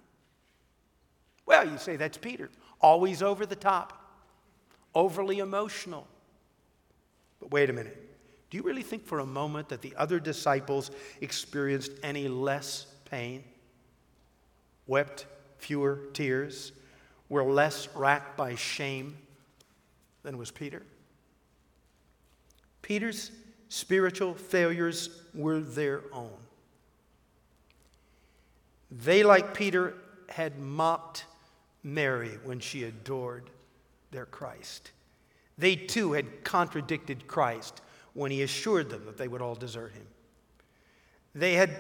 Well, 1.47 1.67
you 1.67 1.79
say 1.79 1.97
that's 1.97 2.19
Peter, 2.19 2.51
always 2.81 3.23
over 3.23 3.47
the 3.47 3.57
top, 3.57 3.99
overly 4.95 5.39
emotional. 5.39 6.07
But 7.41 7.51
wait 7.51 7.71
a 7.71 7.73
minute. 7.73 7.97
Do 8.51 8.59
you 8.59 8.63
really 8.63 8.83
think 8.83 9.07
for 9.07 9.21
a 9.21 9.27
moment 9.27 9.71
that 9.71 9.81
the 9.81 9.95
other 9.97 10.21
disciples 10.21 10.91
experienced 11.23 11.93
any 12.03 12.29
less 12.29 12.87
pain? 13.07 13.45
Wept 14.87 15.27
fewer 15.61 16.01
tears, 16.13 16.73
were 17.29 17.45
less 17.45 17.89
racked 17.95 18.37
by 18.37 18.55
shame 18.55 19.17
than 20.23 20.37
was 20.37 20.51
Peter. 20.51 20.83
Peter's 22.83 23.31
spiritual 23.69 24.35
failures 24.35 25.11
were 25.33 25.61
their 25.61 26.03
own. 26.13 26.37
They, 28.91 29.23
like 29.23 29.55
Peter, 29.55 29.95
had 30.29 30.59
mocked 30.59 31.25
Mary 31.85 32.39
when 32.43 32.59
she 32.59 32.85
adored 32.85 33.49
their 34.11 34.27
Christ. 34.27 34.91
They 35.57 35.77
too 35.77 36.13
had 36.13 36.43
contradicted 36.43 37.29
Christ 37.29 37.81
when 38.15 38.31
he 38.31 38.43
assured 38.43 38.91
them 38.91 39.05
that 39.05 39.19
they 39.19 39.29
would 39.29 39.41
all 39.41 39.55
desert 39.55 39.93
him. 39.93 40.07
They 41.35 41.55
had 41.55 41.71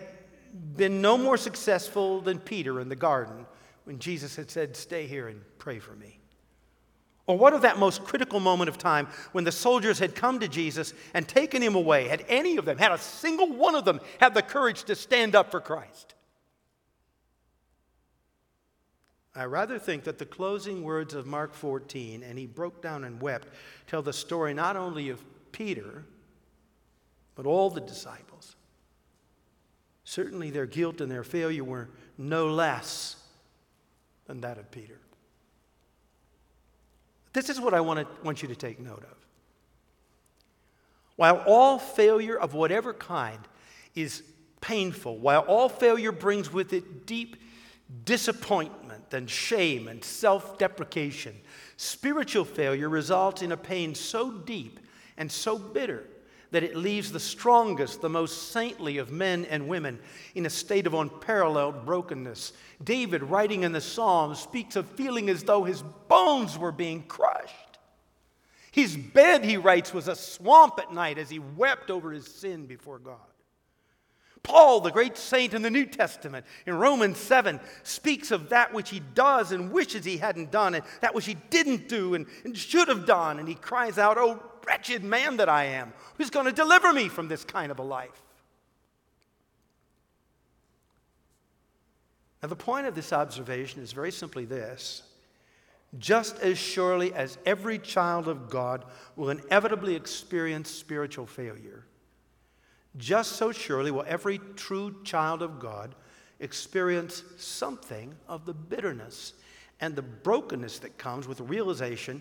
been 0.77 1.01
no 1.01 1.19
more 1.19 1.37
successful 1.37 2.21
than 2.21 2.39
Peter 2.39 2.79
in 2.81 2.89
the 2.89 2.97
garden 2.97 3.47
when 3.85 3.99
Jesus 3.99 4.37
had 4.37 4.51
said, 4.51 4.77
Stay 4.77 5.07
here 5.07 5.29
and 5.29 5.41
pray 5.59 5.79
for 5.79 5.95
me? 5.95 6.21
Or 7.27 7.39
what 7.39 7.53
of 7.53 7.63
that 7.63 7.79
most 7.79 8.03
critical 8.05 8.41
moment 8.41 8.69
of 8.69 8.77
time 8.77 9.07
when 9.33 9.45
the 9.45 9.53
soldiers 9.53 10.01
had 10.01 10.17
come 10.17 10.41
to 10.41 10.49
Jesus 10.49 10.95
and 11.15 11.29
taken 11.29 11.63
him 11.63 11.77
away? 11.77 12.09
Had 12.09 12.25
any 12.29 12.57
of 12.57 12.65
them, 12.65 12.77
had 12.77 12.91
a 12.91 12.99
single 12.99 13.53
one 13.53 13.77
of 13.77 13.85
them, 13.85 14.01
had 14.19 14.35
the 14.35 14.43
courage 14.43 14.83
to 14.85 14.97
stand 14.97 15.37
up 15.37 15.51
for 15.51 15.61
Christ? 15.61 16.15
I 19.33 19.45
rather 19.45 19.79
think 19.79 20.05
that 20.05 20.19
the 20.19 20.27
closing 20.27 20.83
words 20.83 21.15
of 21.15 21.25
Mark 21.25 21.55
14, 21.55 22.25
and 22.25 22.37
he 22.37 22.47
broke 22.47 22.83
down 22.83 23.05
and 23.05 23.21
wept, 23.23 23.47
tell 23.87 24.03
the 24.03 24.13
story 24.13 24.53
not 24.53 24.77
only 24.77 25.09
of 25.09 25.23
Peter, 25.53 26.05
but 27.37 27.47
all 27.47 27.71
the 27.71 27.81
disciples. 27.81 28.57
Certainly 30.03 30.51
their 30.51 30.67
guilt 30.67 31.01
and 31.01 31.11
their 31.11 31.23
failure 31.23 31.63
were 31.63 31.91
no 32.19 32.49
less 32.53 33.20
than 34.31 34.41
that 34.43 34.59
of 34.59 34.71
Peter. 34.71 34.97
This 37.33 37.49
is 37.49 37.61
what 37.61 37.75
I 37.75 37.81
want, 37.81 37.99
to, 37.99 38.07
want 38.25 38.43
you 38.43 38.49
to 38.49 38.55
take 38.55 38.79
note 38.79 39.03
of. 39.03 39.17
While 41.17 41.43
all 41.49 41.81
failure 41.81 42.39
of 42.39 42.55
whatever 42.55 42.95
kind 42.95 43.41
is 43.97 44.23
painful, 44.61 45.19
while 45.19 45.41
all 45.41 45.69
failure 45.69 46.13
brings 46.13 46.53
with 46.53 46.73
it 46.73 47.07
deep 47.07 47.39
disappointment 48.05 49.13
and 49.13 49.29
shame 49.29 49.89
and 49.89 50.03
self 50.05 50.59
deprecation, 50.59 51.35
spiritual 51.77 52.45
failure 52.45 52.89
results 52.89 53.43
in 53.43 53.51
a 53.51 53.57
pain 53.57 53.97
so 53.97 54.31
deep 54.31 54.79
and 55.17 55.31
so 55.31 55.59
bitter 55.59 56.05
that 56.51 56.63
it 56.63 56.77
leaves 56.77 57.13
the 57.13 57.21
strongest, 57.21 58.01
the 58.01 58.09
most 58.09 58.51
saintly 58.51 58.99
of 58.99 59.13
men 59.13 59.45
and 59.47 59.69
women 59.69 59.99
in 60.35 60.47
a 60.47 60.51
state 60.51 60.87
of 60.87 60.95
unparalleled 60.95 61.85
brokenness. 61.85 62.53
David, 62.83 63.23
writing 63.23 63.63
in 63.63 63.73
the 63.73 63.81
Psalms, 63.81 64.41
speaks 64.41 64.77
of 64.77 64.89
feeling 64.91 65.29
as 65.29 65.45
though 65.45 65.65
his 65.65 65.83
bones 66.09 66.59
were 66.59 66.73
being 66.73 67.03
crushed. 67.05 67.55
His 68.73 68.97
bed, 68.97 69.45
he 69.45 69.57
writes, 69.57 69.93
was 69.93 70.09
a 70.09 70.15
swamp 70.15 70.79
at 70.79 70.93
night 70.93 71.19
as 71.19 71.31
he 71.31 71.39
wept 71.39 71.91
over 71.91 72.13
his 72.13 72.27
sin 72.27 72.67
before 72.67 72.99
God. 72.99 73.19
Paul, 74.43 74.81
the 74.81 74.91
great 74.91 75.19
saint 75.19 75.53
in 75.53 75.63
the 75.63 75.71
New 75.71 75.85
Testament, 75.85 76.47
in 76.67 76.75
Romans 76.75 77.19
7, 77.19 77.61
speaks 77.83 78.31
of 78.31 78.49
that 78.49 78.73
which 78.73 78.89
he 78.89 79.01
does 79.15 79.53
and 79.53 79.71
wishes 79.71 80.05
he 80.05 80.17
hadn't 80.17 80.51
done, 80.51 80.75
and 80.75 80.85
that 81.03 81.15
which 81.15 81.27
he 81.27 81.35
didn't 81.51 81.89
do 81.89 82.15
and, 82.15 82.27
and 82.45 82.57
should 82.57 82.89
have 82.89 83.07
done. 83.07 83.39
And 83.39 83.47
he 83.47 83.55
cries 83.55 83.99
out, 83.99 84.17
Oh, 84.17 84.43
wretched 84.67 85.05
man 85.05 85.37
that 85.39 85.49
I 85.49 85.65
am, 85.65 85.93
who's 86.17 86.31
going 86.31 86.47
to 86.47 86.53
deliver 86.53 86.93
me 86.93 87.09
from 87.09 87.29
this 87.29 87.45
kind 87.45 87.71
of 87.71 87.79
a 87.79 87.83
life? 87.83 88.23
Now, 92.43 92.49
the 92.49 92.57
point 92.57 92.87
of 92.87 92.95
this 92.95 93.13
observation 93.13 93.83
is 93.83 93.93
very 93.93 94.11
simply 94.11 94.45
this 94.45 95.03
just 95.99 96.39
as 96.39 96.57
surely 96.57 97.13
as 97.15 97.37
every 97.45 97.79
child 97.79 98.29
of 98.29 98.49
God 98.49 98.85
will 99.17 99.31
inevitably 99.31 99.97
experience 99.97 100.71
spiritual 100.71 101.27
failure, 101.27 101.85
just 102.97 103.33
so 103.33 103.51
surely 103.51 103.91
will 103.91 104.05
every 104.07 104.39
true 104.57 105.03
child 105.03 105.43
of 105.43 105.59
God 105.59 105.95
experience 106.39 107.25
something 107.37 108.15
of 108.29 108.47
the 108.47 108.55
bitterness 108.55 109.35
and 109.81 109.97
the 109.97 110.03
brokenness 110.03 110.79
that 110.79 110.97
comes 110.97 111.27
with 111.27 111.39
the 111.39 111.45
realization 111.45 112.21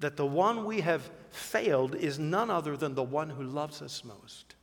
that 0.00 0.16
the 0.16 0.26
one 0.26 0.64
we 0.64 0.80
have 0.80 1.10
failed 1.30 1.94
is 1.94 2.18
none 2.18 2.50
other 2.50 2.76
than 2.76 2.94
the 2.94 3.02
one 3.02 3.30
who 3.30 3.42
loves 3.42 3.82
us 3.82 4.04
most, 4.04 4.54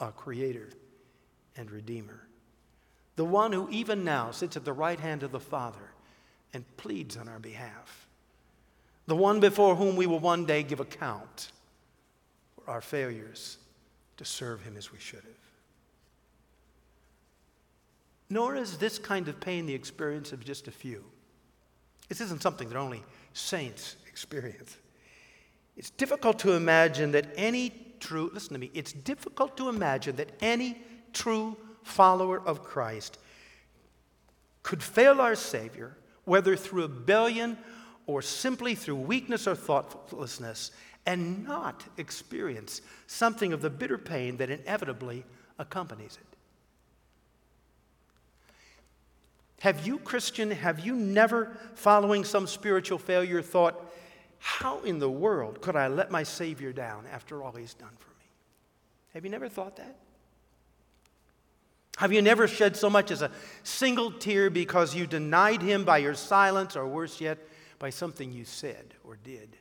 our 0.00 0.12
Creator 0.12 0.70
and 1.56 1.70
Redeemer. 1.70 2.26
The 3.16 3.24
one 3.24 3.52
who 3.52 3.68
even 3.70 4.04
now 4.04 4.30
sits 4.30 4.56
at 4.56 4.64
the 4.64 4.72
right 4.72 5.00
hand 5.00 5.22
of 5.22 5.32
the 5.32 5.40
Father 5.40 5.92
and 6.54 6.64
pleads 6.76 7.16
on 7.16 7.28
our 7.28 7.38
behalf. 7.38 8.06
The 9.06 9.16
one 9.16 9.40
before 9.40 9.74
whom 9.74 9.96
we 9.96 10.06
will 10.06 10.18
one 10.18 10.44
day 10.44 10.62
give 10.62 10.80
account 10.80 11.50
for 12.54 12.70
our 12.70 12.80
failures 12.80 13.58
to 14.18 14.24
serve 14.24 14.62
him 14.62 14.76
as 14.76 14.92
we 14.92 14.98
should 14.98 15.22
have. 15.22 15.48
Nor 18.30 18.56
is 18.56 18.76
this 18.76 18.98
kind 18.98 19.28
of 19.28 19.40
pain 19.40 19.64
the 19.64 19.74
experience 19.74 20.32
of 20.32 20.44
just 20.44 20.68
a 20.68 20.70
few. 20.70 21.04
This 22.08 22.20
isn't 22.20 22.42
something 22.42 22.68
that 22.68 22.76
only 22.76 23.02
saints 23.38 23.96
experience. 24.08 24.76
It's 25.76 25.90
difficult 25.90 26.38
to 26.40 26.52
imagine 26.52 27.12
that 27.12 27.28
any 27.36 27.72
true, 28.00 28.30
listen 28.34 28.52
to 28.54 28.58
me, 28.58 28.70
it's 28.74 28.92
difficult 28.92 29.56
to 29.56 29.68
imagine 29.68 30.16
that 30.16 30.32
any 30.40 30.82
true 31.12 31.56
follower 31.82 32.40
of 32.44 32.62
Christ 32.62 33.18
could 34.62 34.82
fail 34.82 35.20
our 35.20 35.34
Savior, 35.34 35.96
whether 36.24 36.56
through 36.56 36.82
rebellion 36.82 37.56
or 38.06 38.22
simply 38.22 38.74
through 38.74 38.96
weakness 38.96 39.46
or 39.46 39.54
thoughtlessness, 39.54 40.72
and 41.06 41.44
not 41.44 41.84
experience 41.96 42.82
something 43.06 43.52
of 43.52 43.62
the 43.62 43.70
bitter 43.70 43.98
pain 43.98 44.36
that 44.38 44.50
inevitably 44.50 45.24
accompanies 45.58 46.18
it. 46.20 46.37
Have 49.60 49.86
you, 49.86 49.98
Christian, 49.98 50.50
have 50.50 50.80
you 50.80 50.94
never, 50.94 51.56
following 51.74 52.24
some 52.24 52.46
spiritual 52.46 52.98
failure, 52.98 53.42
thought, 53.42 53.92
how 54.38 54.80
in 54.80 54.98
the 54.98 55.10
world 55.10 55.60
could 55.60 55.74
I 55.74 55.88
let 55.88 56.10
my 56.10 56.22
Savior 56.22 56.72
down 56.72 57.06
after 57.12 57.42
all 57.42 57.52
He's 57.52 57.74
done 57.74 57.96
for 57.98 58.10
me? 58.10 58.26
Have 59.14 59.24
you 59.24 59.30
never 59.30 59.48
thought 59.48 59.76
that? 59.76 59.96
Have 61.96 62.12
you 62.12 62.22
never 62.22 62.46
shed 62.46 62.76
so 62.76 62.88
much 62.88 63.10
as 63.10 63.22
a 63.22 63.32
single 63.64 64.12
tear 64.12 64.50
because 64.50 64.94
you 64.94 65.06
denied 65.06 65.60
Him 65.62 65.84
by 65.84 65.98
your 65.98 66.14
silence, 66.14 66.76
or 66.76 66.86
worse 66.86 67.20
yet, 67.20 67.38
by 67.80 67.90
something 67.90 68.32
you 68.32 68.44
said 68.44 68.94
or 69.02 69.16
did? 69.24 69.56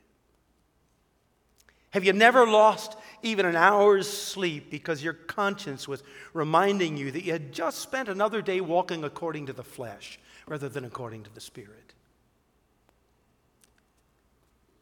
Have 1.91 2.03
you 2.03 2.13
never 2.13 2.45
lost 2.45 2.97
even 3.23 3.45
an 3.45 3.55
hour's 3.55 4.09
sleep 4.09 4.69
because 4.69 5.03
your 5.03 5.13
conscience 5.13 5.87
was 5.87 6.03
reminding 6.33 6.97
you 6.97 7.11
that 7.11 7.23
you 7.23 7.31
had 7.31 7.53
just 7.53 7.79
spent 7.79 8.09
another 8.09 8.41
day 8.41 8.61
walking 8.61 9.03
according 9.03 9.45
to 9.45 9.53
the 9.53 9.63
flesh 9.63 10.19
rather 10.47 10.69
than 10.69 10.85
according 10.85 11.23
to 11.23 11.33
the 11.33 11.41
Spirit? 11.41 11.93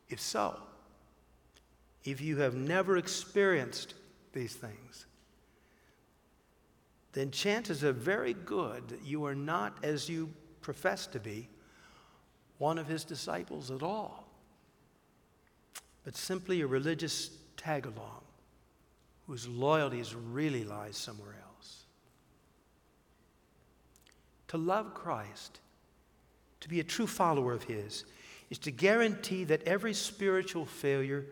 If 0.10 0.20
so, 0.20 0.60
if 2.04 2.22
you 2.22 2.38
have 2.38 2.56
never 2.56 2.98
experienced 2.98 3.94
these 4.34 4.54
things, 4.54 5.06
then 7.14 7.32
chances 7.32 7.84
are 7.84 7.94
very 7.94 8.34
good 8.34 8.90
that 8.90 9.04
you 9.04 9.26
are 9.26 9.36
not, 9.36 9.78
as 9.84 10.10
you 10.10 10.32
profess 10.62 11.08
to 11.08 11.20
be, 11.20 11.48
one 12.58 12.78
of 12.78 12.88
his 12.88 13.04
disciples 13.04 13.72
at 13.72 13.82
all 13.82 14.25
but 16.06 16.16
simply 16.16 16.62
a 16.62 16.68
religious 16.68 17.32
tag 17.58 17.86
along 17.88 18.22
whose 19.28 19.48
loyalties 19.48 20.14
really 20.14 20.64
lies 20.64 20.96
somewhere 20.96 21.36
else. 21.44 21.86
To 24.50 24.58
love 24.58 24.94
Christ, 24.94 25.60
to 26.62 26.70
be 26.70 26.80
a 26.80 26.84
true 26.84 27.08
follower 27.08 27.54
of 27.54 27.64
His, 27.64 28.06
is 28.52 28.60
to 28.60 28.72
guarantee 28.72 29.44
that 29.46 29.64
every 29.64 29.96
spiritual 29.96 30.68
failure, 30.68 31.26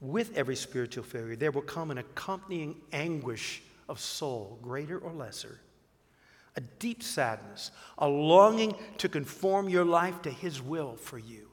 with 0.00 0.36
every 0.36 0.54
spiritual 0.54 1.02
failure, 1.02 1.34
there 1.34 1.50
will 1.50 1.62
come 1.62 1.90
an 1.90 1.98
accompanying 1.98 2.76
anguish 2.92 3.60
of 3.88 3.98
soul, 3.98 4.60
greater 4.62 4.98
or 4.98 5.12
lesser, 5.12 5.58
a 6.54 6.60
deep 6.60 7.02
sadness, 7.02 7.72
a 7.98 8.06
longing 8.06 8.76
to 8.98 9.08
conform 9.08 9.68
your 9.68 9.84
life 9.84 10.22
to 10.22 10.30
His 10.30 10.62
will 10.62 10.94
for 10.94 11.18
you. 11.18 11.48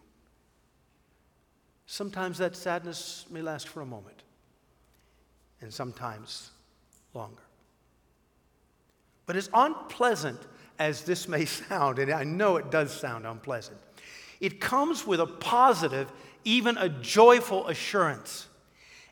Sometimes 1.91 2.37
that 2.37 2.55
sadness 2.55 3.25
may 3.29 3.41
last 3.41 3.67
for 3.67 3.81
a 3.81 3.85
moment, 3.85 4.23
and 5.59 5.73
sometimes 5.73 6.51
longer. 7.13 7.43
But 9.25 9.35
as 9.35 9.49
unpleasant 9.53 10.39
as 10.79 11.03
this 11.03 11.27
may 11.27 11.43
sound, 11.67 11.99
and 11.99 12.09
I 12.09 12.23
know 12.23 12.55
it 12.55 12.71
does 12.71 12.93
sound 12.93 13.27
unpleasant, 13.27 13.77
it 14.39 14.61
comes 14.61 15.05
with 15.05 15.19
a 15.19 15.25
positive, 15.25 16.09
even 16.45 16.77
a 16.77 16.87
joyful 16.87 17.67
assurance. 17.67 18.47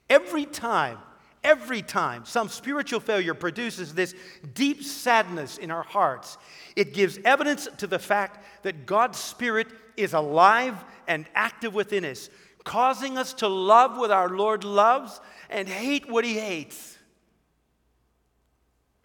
Every 0.09 0.45
time, 0.45 0.99
every 1.43 1.81
time 1.81 2.23
some 2.23 2.47
spiritual 2.47 3.01
failure 3.01 3.33
produces 3.33 3.93
this 3.93 4.15
deep 4.53 4.83
sadness 4.83 5.57
in 5.57 5.69
our 5.69 5.83
hearts, 5.83 6.37
it 6.77 6.93
gives 6.93 7.19
evidence 7.25 7.67
to 7.79 7.87
the 7.87 7.99
fact 7.99 8.63
that 8.63 8.85
God's 8.85 9.17
Spirit 9.17 9.67
is 9.97 10.13
alive 10.13 10.81
and 11.09 11.25
active 11.35 11.73
within 11.73 12.05
us, 12.05 12.29
causing 12.69 13.17
us 13.17 13.33
to 13.33 13.47
love 13.47 13.97
what 13.97 14.11
our 14.11 14.29
Lord 14.29 14.63
loves 14.63 15.19
and 15.49 15.67
hate 15.67 16.07
what 16.07 16.23
he 16.23 16.35
hates. 16.35 16.99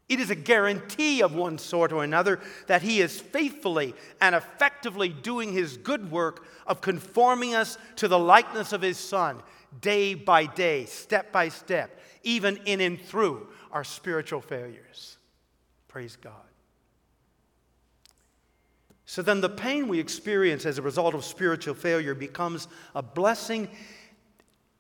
It 0.07 0.21
is 0.21 0.29
a 0.29 0.35
guarantee 0.35 1.23
of 1.23 1.35
one 1.35 1.57
sort 1.57 1.91
or 1.91 2.05
another 2.05 2.41
that 2.67 2.83
he 2.83 3.01
is 3.01 3.19
faithfully 3.19 3.95
and 4.21 4.35
effectively 4.35 5.09
doing 5.09 5.55
his 5.55 5.79
good 5.79 6.11
work 6.11 6.45
of 6.67 6.83
conforming 6.83 7.55
us 7.55 7.79
to 7.97 8.07
the 8.07 8.19
likeness 8.19 8.75
of 8.75 8.83
his 8.83 8.99
Son 8.99 9.43
day 9.81 10.13
by 10.13 10.45
day, 10.45 10.85
step 10.85 11.33
by 11.33 11.49
step, 11.49 11.99
even 12.23 12.59
in 12.67 12.83
and 12.83 13.01
through 13.01 13.49
our 13.73 13.83
spiritual 13.83 14.43
failures. 14.43 15.17
Praise 15.89 16.17
God. 16.17 16.35
So 19.07 19.23
then 19.23 19.41
the 19.41 19.49
pain 19.49 19.89
we 19.89 20.01
experience 20.01 20.65
as 20.65 20.79
a 20.79 20.83
result 20.83 21.15
of 21.15 21.25
spiritual 21.25 21.75
failure 21.75 22.15
becomes 22.15 22.69
a 22.95 23.03
blessing 23.03 23.69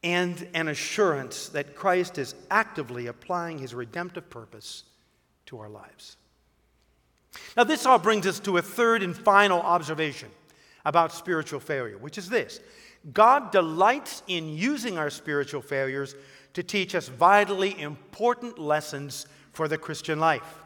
and 0.02 0.46
an 0.54 0.68
assurance 0.68 1.48
that 1.50 1.74
Christ 1.74 2.18
is 2.18 2.34
actively 2.50 3.06
applying 3.06 3.58
his 3.58 3.74
redemptive 3.74 4.28
purpose 4.30 4.84
to 5.46 5.58
our 5.58 5.68
lives. 5.68 6.16
Now, 7.56 7.64
this 7.64 7.84
all 7.86 7.98
brings 7.98 8.26
us 8.26 8.38
to 8.40 8.58
a 8.58 8.62
third 8.62 9.02
and 9.02 9.16
final 9.16 9.60
observation 9.60 10.28
about 10.84 11.12
spiritual 11.12 11.60
failure, 11.60 11.98
which 11.98 12.18
is 12.18 12.28
this 12.28 12.60
God 13.12 13.50
delights 13.50 14.22
in 14.26 14.48
using 14.48 14.98
our 14.98 15.10
spiritual 15.10 15.62
failures 15.62 16.14
to 16.54 16.62
teach 16.62 16.94
us 16.94 17.08
vitally 17.08 17.78
important 17.80 18.58
lessons 18.58 19.26
for 19.52 19.68
the 19.68 19.78
Christian 19.78 20.20
life. 20.20 20.63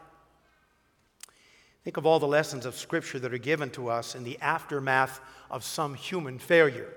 Think 1.88 1.96
of 1.96 2.04
all 2.04 2.18
the 2.18 2.28
lessons 2.28 2.66
of 2.66 2.74
Scripture 2.74 3.18
that 3.18 3.32
are 3.32 3.38
given 3.38 3.70
to 3.70 3.88
us 3.88 4.14
in 4.14 4.22
the 4.22 4.38
aftermath 4.42 5.20
of 5.50 5.64
some 5.64 5.94
human 5.94 6.38
failure. 6.38 6.92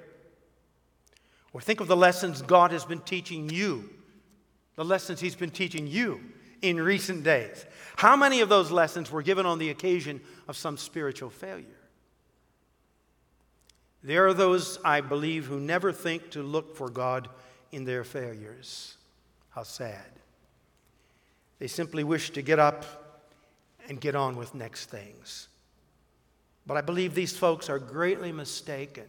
Or 1.54 1.62
think 1.62 1.80
of 1.80 1.88
the 1.88 1.96
lessons 1.96 2.42
God 2.42 2.72
has 2.72 2.84
been 2.84 3.00
teaching 3.00 3.50
you, 3.50 3.90
the 4.76 4.84
lessons 4.84 5.22
He's 5.22 5.38
been 5.38 5.50
teaching 5.50 5.88
you 5.88 6.20
in 6.62 6.76
recent 6.76 7.24
days. 7.24 7.66
How 7.96 8.18
many 8.18 8.42
of 8.42 8.50
those 8.50 8.70
lessons 8.70 9.10
were 9.10 9.22
given 9.22 9.46
on 9.46 9.60
the 9.60 9.70
occasion 9.70 10.20
of 10.50 10.58
some 10.58 10.76
spiritual 10.76 11.30
failure? 11.30 11.80
There 14.04 14.28
are 14.28 14.34
those, 14.34 14.78
I 14.84 15.00
believe, 15.00 15.46
who 15.46 15.62
never 15.62 15.94
think 15.94 16.32
to 16.32 16.44
look 16.44 16.76
for 16.76 16.90
God 16.90 17.30
in 17.72 17.86
their 17.86 18.04
failures. 18.04 18.98
How 19.52 19.64
sad. 19.64 20.12
They 21.60 21.68
simply 21.68 22.04
wish 22.04 22.32
to 22.32 22.42
get 22.42 22.60
up 22.60 23.01
and 23.88 24.00
get 24.00 24.16
on 24.16 24.36
with 24.36 24.56
next 24.56 24.86
things. 24.86 25.48
But 26.66 26.78
I 26.78 26.82
believe 26.82 27.14
these 27.14 27.38
folks 27.38 27.70
are 27.70 27.80
greatly 27.80 28.32
mistaken 28.32 29.06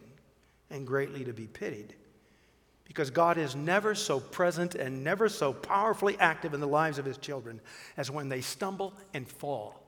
and 0.69 0.87
greatly 0.87 1.23
to 1.23 1.33
be 1.33 1.47
pitied 1.47 1.93
Because 2.85 3.09
God 3.09 3.37
is 3.37 3.55
never 3.55 3.95
so 3.95 4.19
present 4.19 4.75
and 4.75 5.03
never 5.03 5.29
so 5.29 5.53
powerfully 5.53 6.17
active 6.19 6.53
in 6.53 6.59
the 6.59 6.67
lives 6.67 6.97
of 6.97 7.05
his 7.05 7.17
children 7.17 7.61
as 7.95 8.11
when 8.11 8.29
they 8.29 8.41
stumble 8.41 8.93
and 9.13 9.27
fall. 9.27 9.79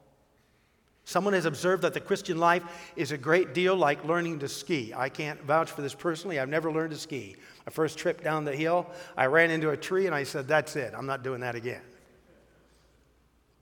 Someone 1.03 1.33
has 1.33 1.45
observed 1.45 1.83
that 1.83 1.93
the 1.93 1.99
Christian 1.99 2.39
life 2.39 2.63
is 2.95 3.11
a 3.11 3.17
great 3.17 3.53
deal 3.53 3.75
like 3.75 4.03
learning 4.05 4.39
to 4.39 4.47
ski. 4.47 4.91
I 4.95 5.09
can't 5.09 5.39
vouch 5.43 5.69
for 5.69 5.83
this 5.83 5.93
personally. 5.93 6.39
I've 6.39 6.49
never 6.49 6.71
learned 6.71 6.91
to 6.91 6.97
ski. 6.97 7.35
My 7.65 7.71
first 7.71 7.99
trip 7.99 8.23
down 8.23 8.43
the 8.43 8.55
hill, 8.55 8.87
I 9.15 9.27
ran 9.27 9.51
into 9.51 9.69
a 9.69 9.77
tree 9.77 10.07
and 10.07 10.15
I 10.15 10.23
said, 10.23 10.47
That's 10.47 10.75
it. 10.75 10.93
I'm 10.97 11.05
not 11.05 11.21
doing 11.21 11.41
that 11.41 11.53
again. 11.53 11.81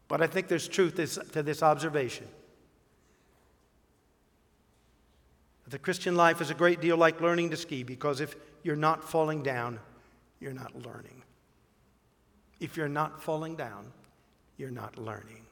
But 0.08 0.22
I 0.22 0.28
think 0.28 0.48
there's 0.48 0.68
truth 0.68 0.96
to 1.32 1.44
this 1.44 1.63
observation. 1.63 2.28
The 5.68 5.80
Christian 5.80 6.16
life 6.16 6.42
is 6.42 6.50
a 6.50 6.54
great 6.54 6.82
deal 6.82 6.98
like 6.98 7.22
learning 7.22 7.50
to 7.52 7.58
ski 7.58 7.84
because 7.84 8.22
if 8.22 8.36
you're 8.63 8.76
not 8.76 9.04
falling 9.04 9.42
down, 9.42 9.80
you're 10.39 10.54
not 10.54 10.76
learning. 10.86 11.24
If 12.60 12.78
you're 12.78 12.88
not 12.89 13.24
falling 13.24 13.56
down, 13.56 13.92
you're 14.58 14.70
not 14.70 14.98
learning. 14.98 15.46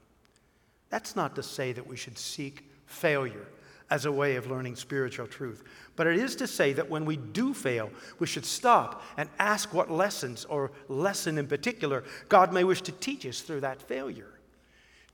That's 0.89 1.15
not 1.15 1.35
to 1.35 1.43
say 1.43 1.71
that 1.73 1.87
we 1.87 1.95
should 1.95 2.17
seek 2.17 2.69
failure 2.85 3.47
as 3.89 4.05
a 4.05 4.11
way 4.11 4.35
of 4.35 4.47
learning 4.47 4.75
spiritual 4.75 5.27
truth. 5.27 5.63
But 5.95 6.07
it 6.07 6.17
is 6.17 6.35
to 6.37 6.47
say 6.47 6.73
that 6.73 6.89
when 6.89 7.05
we 7.05 7.17
do 7.17 7.53
fail, 7.53 7.89
we 8.19 8.27
should 8.27 8.45
stop 8.45 9.03
and 9.17 9.29
ask 9.39 9.73
what 9.73 9.89
lessons, 9.89 10.45
or 10.45 10.71
lesson 10.87 11.37
in 11.37 11.47
particular, 11.47 12.03
God 12.29 12.53
may 12.53 12.63
wish 12.63 12.81
to 12.83 12.91
teach 12.91 13.25
us 13.25 13.41
through 13.41 13.61
that 13.61 13.81
failure. 13.81 14.30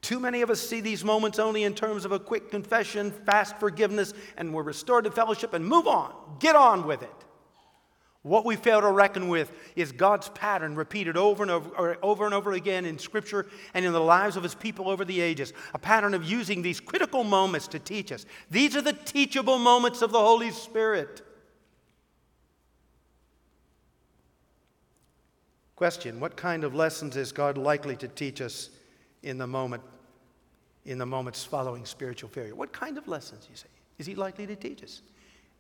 Too 0.01 0.19
many 0.19 0.41
of 0.41 0.49
us 0.49 0.62
see 0.62 0.79
these 0.79 1.03
moments 1.03 1.39
only 1.39 1.63
in 1.63 1.73
terms 1.73 2.05
of 2.05 2.12
a 2.12 2.19
quick 2.19 2.51
confession, 2.51 3.12
fast 3.12 3.57
forgiveness, 3.60 4.13
and 4.38 4.53
we're 4.53 4.63
restored 4.63 5.05
to 5.05 5.12
fellowship 5.12 5.53
and 5.53 5.65
move 5.65 5.88
on. 5.88 6.13
Get 6.39 6.55
on 6.55 6.86
with 6.86 7.01
it. 7.01 7.10
What 8.27 8.45
we 8.45 8.57
fail 8.57 8.81
to 8.81 8.91
reckon 8.91 9.29
with 9.29 9.51
is 9.75 9.93
God's 9.93 10.27
pattern 10.29 10.75
repeated 10.75 11.15
over 11.15 11.43
and 11.43 11.51
over, 11.51 11.97
over 12.03 12.25
and 12.25 12.33
over 12.33 12.51
again 12.51 12.86
in 12.86 12.99
Scripture 12.99 13.47
and 13.73 13.86
in 13.86 13.93
the 13.93 14.01
lives 14.01 14.36
of 14.36 14.43
His 14.43 14.53
people 14.53 14.89
over 14.89 15.05
the 15.05 15.21
ages. 15.21 15.53
A 15.73 15.79
pattern 15.79 16.13
of 16.13 16.25
using 16.25 16.62
these 16.62 16.81
critical 16.81 17.23
moments 17.23 17.67
to 17.69 17.79
teach 17.79 18.12
us. 18.12 18.25
These 18.51 18.75
are 18.75 18.81
the 18.81 18.93
teachable 18.93 19.57
moments 19.57 20.01
of 20.01 20.12
the 20.12 20.19
Holy 20.19 20.51
Spirit. 20.51 21.21
Question 25.77 26.19
What 26.19 26.36
kind 26.36 26.65
of 26.65 26.75
lessons 26.75 27.15
is 27.15 27.31
God 27.31 27.57
likely 27.57 27.95
to 27.95 28.10
teach 28.10 28.41
us 28.41 28.71
in 29.28 29.38
the 29.38 29.48
moment, 29.48 29.84
in 30.86 30.98
the 30.98 31.06
moments 31.06 31.44
following 31.44 31.86
spiritual 31.86 32.30
failure? 32.30 32.56
What 32.56 32.72
kind 32.72 32.98
of 32.98 33.08
lessons, 33.08 33.48
you 33.50 33.56
say, 33.56 33.68
is 33.98 34.06
He 34.06 34.16
likely 34.16 34.48
to 34.48 34.56
teach 34.56 34.84
us 34.84 35.02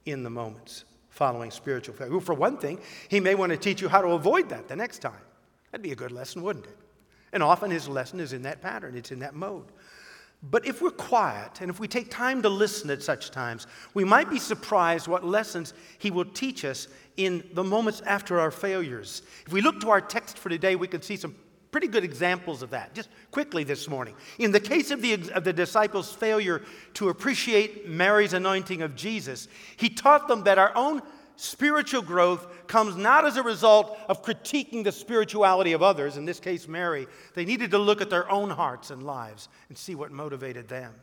in 0.05 0.23
the 0.23 0.29
moments 0.29 0.85
following 1.09 1.51
spiritual 1.51 1.95
failure. 1.95 2.13
Well, 2.13 2.21
for 2.21 2.35
one 2.35 2.57
thing, 2.57 2.79
he 3.09 3.19
may 3.19 3.33
want 3.35 3.51
to 3.51 3.57
teach 3.57 3.81
you 3.81 3.89
how 3.89 4.01
to 4.01 4.09
avoid 4.09 4.49
that 4.49 4.67
the 4.67 4.75
next 4.75 4.99
time. 4.99 5.19
That'd 5.71 5.83
be 5.83 5.91
a 5.91 5.95
good 5.95 6.11
lesson, 6.11 6.43
wouldn't 6.43 6.65
it? 6.65 6.77
And 7.33 7.41
often 7.41 7.71
his 7.71 7.89
lesson 7.89 8.19
is 8.19 8.33
in 8.33 8.43
that 8.43 8.61
pattern, 8.61 8.95
it's 8.95 9.11
in 9.11 9.19
that 9.19 9.33
mode. 9.33 9.65
But 10.43 10.67
if 10.67 10.81
we're 10.81 10.91
quiet 10.91 11.61
and 11.61 11.71
if 11.71 11.79
we 11.79 11.87
take 11.87 12.11
time 12.11 12.43
to 12.43 12.49
listen 12.49 12.91
at 12.91 13.01
such 13.01 13.31
times, 13.31 13.65
we 13.95 14.03
might 14.03 14.29
be 14.29 14.37
surprised 14.37 15.07
what 15.07 15.25
lessons 15.25 15.73
he 15.97 16.11
will 16.11 16.25
teach 16.25 16.63
us 16.63 16.87
in 17.17 17.43
the 17.53 17.63
moments 17.63 18.01
after 18.05 18.39
our 18.39 18.51
failures. 18.51 19.23
If 19.47 19.51
we 19.51 19.61
look 19.61 19.79
to 19.81 19.89
our 19.89 19.99
text 19.99 20.37
for 20.37 20.49
today, 20.49 20.75
we 20.75 20.87
can 20.87 21.01
see 21.01 21.17
some 21.17 21.35
pretty 21.77 21.87
good 21.87 22.03
examples 22.03 22.63
of 22.63 22.71
that. 22.71 22.95
Just 22.95 23.07
quickly 23.29 23.63
this 23.63 23.87
morning. 23.87 24.15
In 24.39 24.51
the 24.51 24.59
case 24.59 24.89
of 24.89 24.99
the, 24.99 25.31
of 25.33 25.43
the 25.43 25.53
disciples' 25.53 26.11
failure 26.11 26.63
to 26.95 27.09
appreciate 27.09 27.87
Mary's 27.87 28.33
anointing 28.33 28.81
of 28.81 28.95
Jesus, 28.95 29.47
he 29.75 29.87
taught 29.87 30.27
them 30.27 30.43
that 30.45 30.57
our 30.57 30.75
own 30.75 31.03
spiritual 31.35 32.01
growth 32.01 32.65
comes 32.65 32.95
not 32.95 33.27
as 33.27 33.37
a 33.37 33.43
result 33.43 33.95
of 34.09 34.23
critiquing 34.23 34.83
the 34.83 34.91
spirituality 34.91 35.73
of 35.73 35.83
others, 35.83 36.17
in 36.17 36.25
this 36.25 36.39
case, 36.39 36.67
Mary. 36.67 37.05
They 37.35 37.45
needed 37.45 37.69
to 37.69 37.77
look 37.77 38.01
at 38.01 38.09
their 38.09 38.27
own 38.31 38.49
hearts 38.49 38.89
and 38.89 39.03
lives 39.03 39.47
and 39.69 39.77
see 39.77 39.93
what 39.93 40.11
motivated 40.11 40.67
them. 40.67 40.95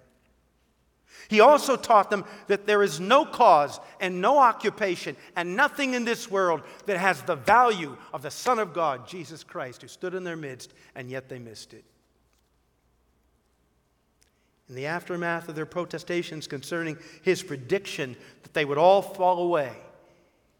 He 1.29 1.41
also 1.41 1.77
taught 1.77 2.11
them 2.11 2.25
that 2.49 2.67
there 2.67 2.83
is 2.83 3.01
no 3.01 3.25
cause 3.25 3.81
and 4.01 4.21
no 4.21 4.39
occupation 4.39 5.17
and 5.37 5.57
nothing 5.57 5.95
in 5.95 6.05
this 6.05 6.31
world 6.31 6.63
that 6.87 6.99
has 6.99 7.23
the 7.23 7.37
value 7.37 7.97
of 8.13 8.23
the 8.23 8.31
Son 8.31 8.59
of 8.59 8.75
God, 8.75 9.09
Jesus 9.09 9.43
Christ, 9.43 9.83
who 9.83 9.89
stood 9.89 10.15
in 10.15 10.25
their 10.25 10.37
midst, 10.37 10.75
and 10.95 11.11
yet 11.11 11.29
they 11.29 11.39
missed 11.39 11.73
it. 11.75 11.85
In 14.69 14.75
the 14.75 14.87
aftermath 14.87 15.49
of 15.49 15.55
their 15.55 15.67
protestations 15.67 16.47
concerning 16.47 16.99
his 17.23 17.43
prediction 17.43 18.17
that 18.43 18.55
they 18.55 18.65
would 18.65 18.79
all 18.79 19.03
fall 19.03 19.43
away, 19.43 19.73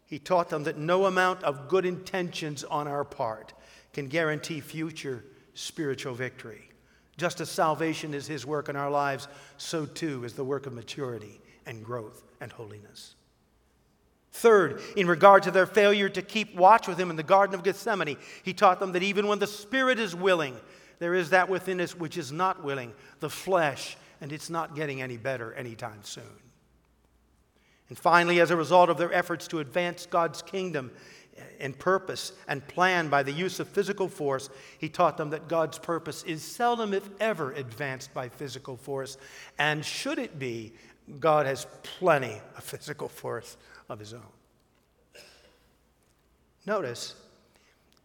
he 0.05 0.19
taught 0.19 0.49
them 0.49 0.63
that 0.63 0.77
no 0.77 1.05
amount 1.05 1.43
of 1.43 1.67
good 1.67 1.85
intentions 1.85 2.63
on 2.63 2.87
our 2.87 3.03
part 3.03 3.53
can 3.93 4.07
guarantee 4.07 4.59
future 4.59 5.23
spiritual 5.55 6.13
victory. 6.13 6.69
Just 7.17 7.39
as 7.41 7.49
salvation 7.49 8.13
is 8.13 8.27
His 8.27 8.45
work 8.45 8.69
in 8.69 8.75
our 8.75 8.89
lives, 8.89 9.27
so 9.57 9.85
too 9.85 10.23
is 10.23 10.33
the 10.33 10.43
work 10.43 10.65
of 10.65 10.73
maturity 10.73 11.39
and 11.65 11.83
growth 11.83 12.23
and 12.41 12.51
holiness. 12.51 13.15
Third, 14.31 14.81
in 14.97 15.07
regard 15.07 15.43
to 15.43 15.51
their 15.51 15.65
failure 15.65 16.09
to 16.09 16.21
keep 16.21 16.55
watch 16.55 16.87
with 16.87 16.99
Him 16.99 17.09
in 17.09 17.15
the 17.15 17.23
Garden 17.23 17.55
of 17.55 17.63
Gethsemane, 17.63 18.17
He 18.43 18.53
taught 18.53 18.79
them 18.79 18.91
that 18.91 19.03
even 19.03 19.27
when 19.27 19.39
the 19.39 19.47
Spirit 19.47 19.97
is 19.97 20.13
willing, 20.13 20.57
there 20.99 21.13
is 21.13 21.29
that 21.29 21.49
within 21.49 21.79
us 21.79 21.95
which 21.95 22.17
is 22.17 22.31
not 22.31 22.63
willing, 22.63 22.93
the 23.21 23.29
flesh, 23.29 23.95
and 24.19 24.33
it's 24.33 24.49
not 24.49 24.75
getting 24.75 25.01
any 25.01 25.17
better 25.17 25.53
anytime 25.53 25.99
soon. 26.03 26.23
And 27.87 27.97
finally, 27.97 28.41
as 28.41 28.51
a 28.51 28.57
result 28.57 28.89
of 28.89 28.97
their 28.97 29.13
efforts 29.13 29.47
to 29.49 29.59
advance 29.59 30.05
God's 30.05 30.41
kingdom, 30.41 30.91
and 31.59 31.77
purpose 31.77 32.31
and 32.47 32.65
plan 32.67 33.09
by 33.09 33.23
the 33.23 33.31
use 33.31 33.59
of 33.59 33.67
physical 33.67 34.07
force, 34.07 34.49
he 34.77 34.89
taught 34.89 35.17
them 35.17 35.31
that 35.31 35.47
God's 35.47 35.77
purpose 35.77 36.23
is 36.23 36.43
seldom, 36.43 36.93
if 36.93 37.07
ever, 37.19 37.51
advanced 37.53 38.13
by 38.13 38.29
physical 38.29 38.77
force. 38.77 39.17
And 39.57 39.83
should 39.83 40.19
it 40.19 40.39
be, 40.39 40.73
God 41.19 41.45
has 41.45 41.67
plenty 41.83 42.41
of 42.57 42.63
physical 42.63 43.09
force 43.09 43.57
of 43.89 43.99
his 43.99 44.13
own. 44.13 44.21
Notice, 46.65 47.15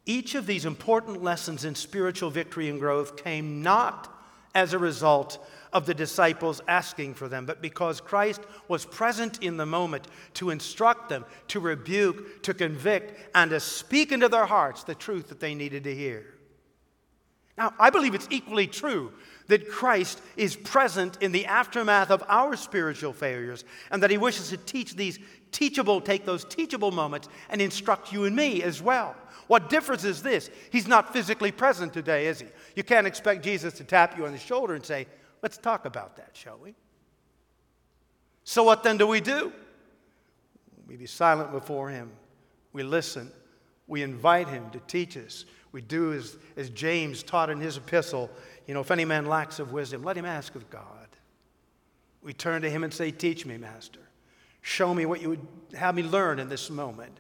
each 0.07 0.35
of 0.35 0.47
these 0.47 0.65
important 0.65 1.23
lessons 1.23 1.65
in 1.65 1.75
spiritual 1.75 2.31
victory 2.31 2.69
and 2.69 2.81
growth 2.81 3.23
came 3.23 3.63
not 3.63 4.13
as 4.55 4.73
a 4.73 4.79
result 4.79 5.39
of 5.73 5.87
the 5.87 5.95
disciples 5.95 6.61
asking 6.67 7.15
for 7.15 7.29
them, 7.29 7.47
but 7.47 7.63
because 7.63 8.01
Christ 8.01 8.41
was 8.69 8.85
present 8.85 9.43
in 9.43 9.57
the 9.57 9.67
moment 9.67 10.07
to 10.35 10.51
instruct 10.51 11.09
them, 11.09 11.25
to 11.49 11.61
rebuke, 11.61 12.43
to 12.43 12.55
convict, 12.55 13.31
and 13.35 13.51
to 13.51 13.61
speak 13.61 14.13
into 14.13 14.29
their 14.29 14.47
hearts 14.47 14.85
the 14.85 14.95
truth 14.95 15.29
that 15.29 15.41
they 15.41 15.55
needed 15.55 15.85
to 15.85 15.95
hear. 15.95 16.27
Now, 17.57 17.75
I 17.79 17.91
believe 17.91 18.15
it's 18.15 18.29
equally 18.31 18.67
true 18.67 19.13
that 19.49 19.69
Christ 19.69 20.23
is 20.37 20.57
present 20.57 21.19
in 21.21 21.33
the 21.33 21.47
aftermath 21.47 22.11
of 22.11 22.23
our 22.29 22.57
spiritual 22.57 23.13
failures 23.13 23.65
and 23.91 24.03
that 24.03 24.11
he 24.11 24.17
wishes 24.17 24.49
to 24.49 24.57
teach 24.57 24.97
these 24.97 25.19
teachable, 25.53 26.01
take 26.01 26.25
those 26.25 26.45
teachable 26.45 26.91
moments 26.91 27.29
and 27.51 27.61
instruct 27.61 28.13
you 28.13 28.25
and 28.25 28.35
me 28.35 28.63
as 28.63 28.81
well. 28.81 29.15
What 29.49 29.69
difference 29.69 30.05
is 30.05 30.23
this? 30.23 30.49
He's 30.71 30.87
not 30.87 31.13
physically 31.13 31.51
present 31.51 31.93
today, 31.93 32.29
is 32.29 32.41
he? 32.41 32.47
You 32.77 32.85
can't 32.85 33.07
expect 33.07 33.45
Jesus 33.45 33.75
to 33.75 33.85
tap 33.85 34.17
you 34.17 34.25
on 34.25 34.33
the 34.33 34.39
shoulder 34.39 34.75
and 34.75 34.87
say, 34.87 35.07
Let's 35.43 35.57
talk 35.57 35.85
about 35.85 36.17
that, 36.17 36.31
shall 36.33 36.59
we? 36.59 36.75
So, 38.45 38.63
what 38.63 38.83
then 38.83 38.97
do 38.97 39.07
we 39.07 39.21
do? 39.21 39.53
We 40.87 40.97
be 40.97 41.07
silent 41.07 41.53
before 41.53 41.91
Him. 41.91 42.11
We 42.73 42.83
listen. 42.83 43.31
We 43.87 44.03
invite 44.03 44.49
Him 44.49 44.71
to 44.71 44.81
teach 44.81 45.17
us. 45.17 45.45
We 45.73 45.81
do 45.81 46.13
as, 46.13 46.37
as 46.57 46.69
James 46.71 47.23
taught 47.23 47.49
in 47.49 47.61
his 47.61 47.77
epistle 47.77 48.29
you 48.71 48.75
know, 48.75 48.83
if 48.83 48.93
any 48.93 49.05
man 49.05 49.27
lacks 49.27 49.59
of 49.59 49.73
wisdom, 49.73 50.05
let 50.05 50.17
him 50.17 50.25
ask 50.25 50.55
of 50.55 50.71
God. 50.71 51.09
We 52.23 52.33
turn 52.33 52.63
to 52.63 52.71
Him 52.71 52.85
and 52.85 52.95
say, 52.95 53.11
Teach 53.11 53.45
me, 53.45 53.57
Master. 53.57 53.99
Show 54.63 54.95
me 54.95 55.07
what 55.07 55.21
you 55.21 55.31
would 55.31 55.47
have 55.75 55.97
me 55.97 56.05
learn 56.05 56.39
in 56.39 56.49
this 56.49 56.71
moment. 56.71 57.19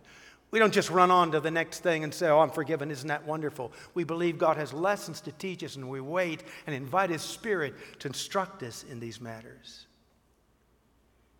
We 0.50 0.58
don't 0.58 0.74
just 0.74 0.90
run 0.90 1.10
on 1.10 1.30
to 1.32 1.40
the 1.40 1.50
next 1.50 1.80
thing 1.80 2.02
and 2.02 2.12
say, 2.12 2.28
Oh, 2.28 2.40
I'm 2.40 2.50
forgiven. 2.50 2.90
Isn't 2.90 3.08
that 3.08 3.24
wonderful? 3.24 3.72
We 3.94 4.04
believe 4.04 4.36
God 4.36 4.56
has 4.56 4.72
lessons 4.72 5.20
to 5.22 5.32
teach 5.32 5.62
us, 5.62 5.76
and 5.76 5.88
we 5.88 6.00
wait 6.00 6.42
and 6.66 6.74
invite 6.74 7.10
His 7.10 7.22
Spirit 7.22 7.74
to 8.00 8.08
instruct 8.08 8.62
us 8.62 8.84
in 8.90 8.98
these 8.98 9.20
matters. 9.20 9.86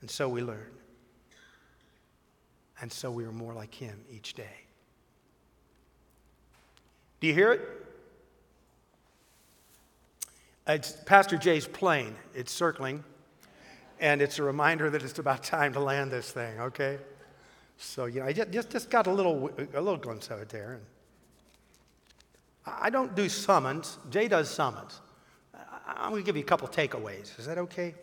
And 0.01 0.11
so 0.11 0.29
we 0.29 0.43
learn. 0.43 0.71
And 2.81 2.91
so 2.91 3.11
we 3.11 3.25
are 3.25 3.33
more 3.33 3.53
like 3.53 3.75
Him 3.75 4.01
each 4.11 4.35
day. 4.35 4.65
Do 7.19 7.27
you 7.27 7.35
hear 7.35 7.53
it? 7.53 7.61
It's 10.67 10.93
Pastor 10.93 11.37
Jay's 11.37 11.67
plane. 11.67 12.15
It's 12.33 12.53
circling, 12.53 13.03
and 13.99 14.23
it's 14.23 14.39
a 14.39 14.45
reminder 14.45 14.89
that 14.89 15.03
it's 15.03 15.19
about 15.19 15.43
time 15.43 15.73
to 15.73 15.81
land 15.81 16.13
this 16.13 16.31
thing, 16.31 16.61
okay? 16.61 16.99
So, 17.83 18.05
you 18.05 18.21
know, 18.21 18.27
I 18.27 18.33
just, 18.35 18.71
just, 18.71 18.91
got 18.91 19.07
a 19.07 19.11
little, 19.11 19.51
a 19.73 19.81
little 19.81 19.97
glimpse 19.97 20.29
of 20.29 20.41
it 20.41 20.51
there. 20.51 20.75
and 20.75 20.83
I 22.67 22.91
don't 22.91 23.17
do 23.17 23.27
summons. 23.29 23.97
Jay 24.11 24.29
does 24.29 24.51
summons. 24.51 25.01
I'm 25.87 26.11
going 26.11 26.23
to 26.23 26.27
give 26.27 26.37
you 26.37 26.43
a 26.43 26.47
couple 26.47 26.69
takeaways. 26.69 27.39
Is 27.39 27.47
that 27.47 27.57
okay? 27.57 27.95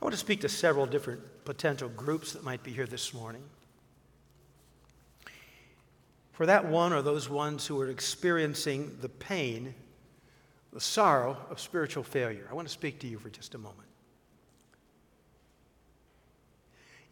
I 0.00 0.04
want 0.04 0.14
to 0.14 0.18
speak 0.18 0.40
to 0.40 0.48
several 0.48 0.86
different 0.86 1.20
potential 1.44 1.90
groups 1.90 2.32
that 2.32 2.42
might 2.42 2.62
be 2.62 2.72
here 2.72 2.86
this 2.86 3.12
morning. 3.12 3.42
For 6.34 6.46
that 6.46 6.66
one 6.66 6.92
are 6.92 7.00
those 7.00 7.30
ones 7.30 7.64
who 7.64 7.80
are 7.80 7.88
experiencing 7.88 8.98
the 9.00 9.08
pain, 9.08 9.72
the 10.72 10.80
sorrow 10.80 11.36
of 11.48 11.60
spiritual 11.60 12.02
failure. 12.02 12.48
I 12.50 12.54
want 12.54 12.66
to 12.66 12.74
speak 12.74 12.98
to 13.00 13.06
you 13.06 13.18
for 13.20 13.30
just 13.30 13.54
a 13.54 13.58
moment. 13.58 13.88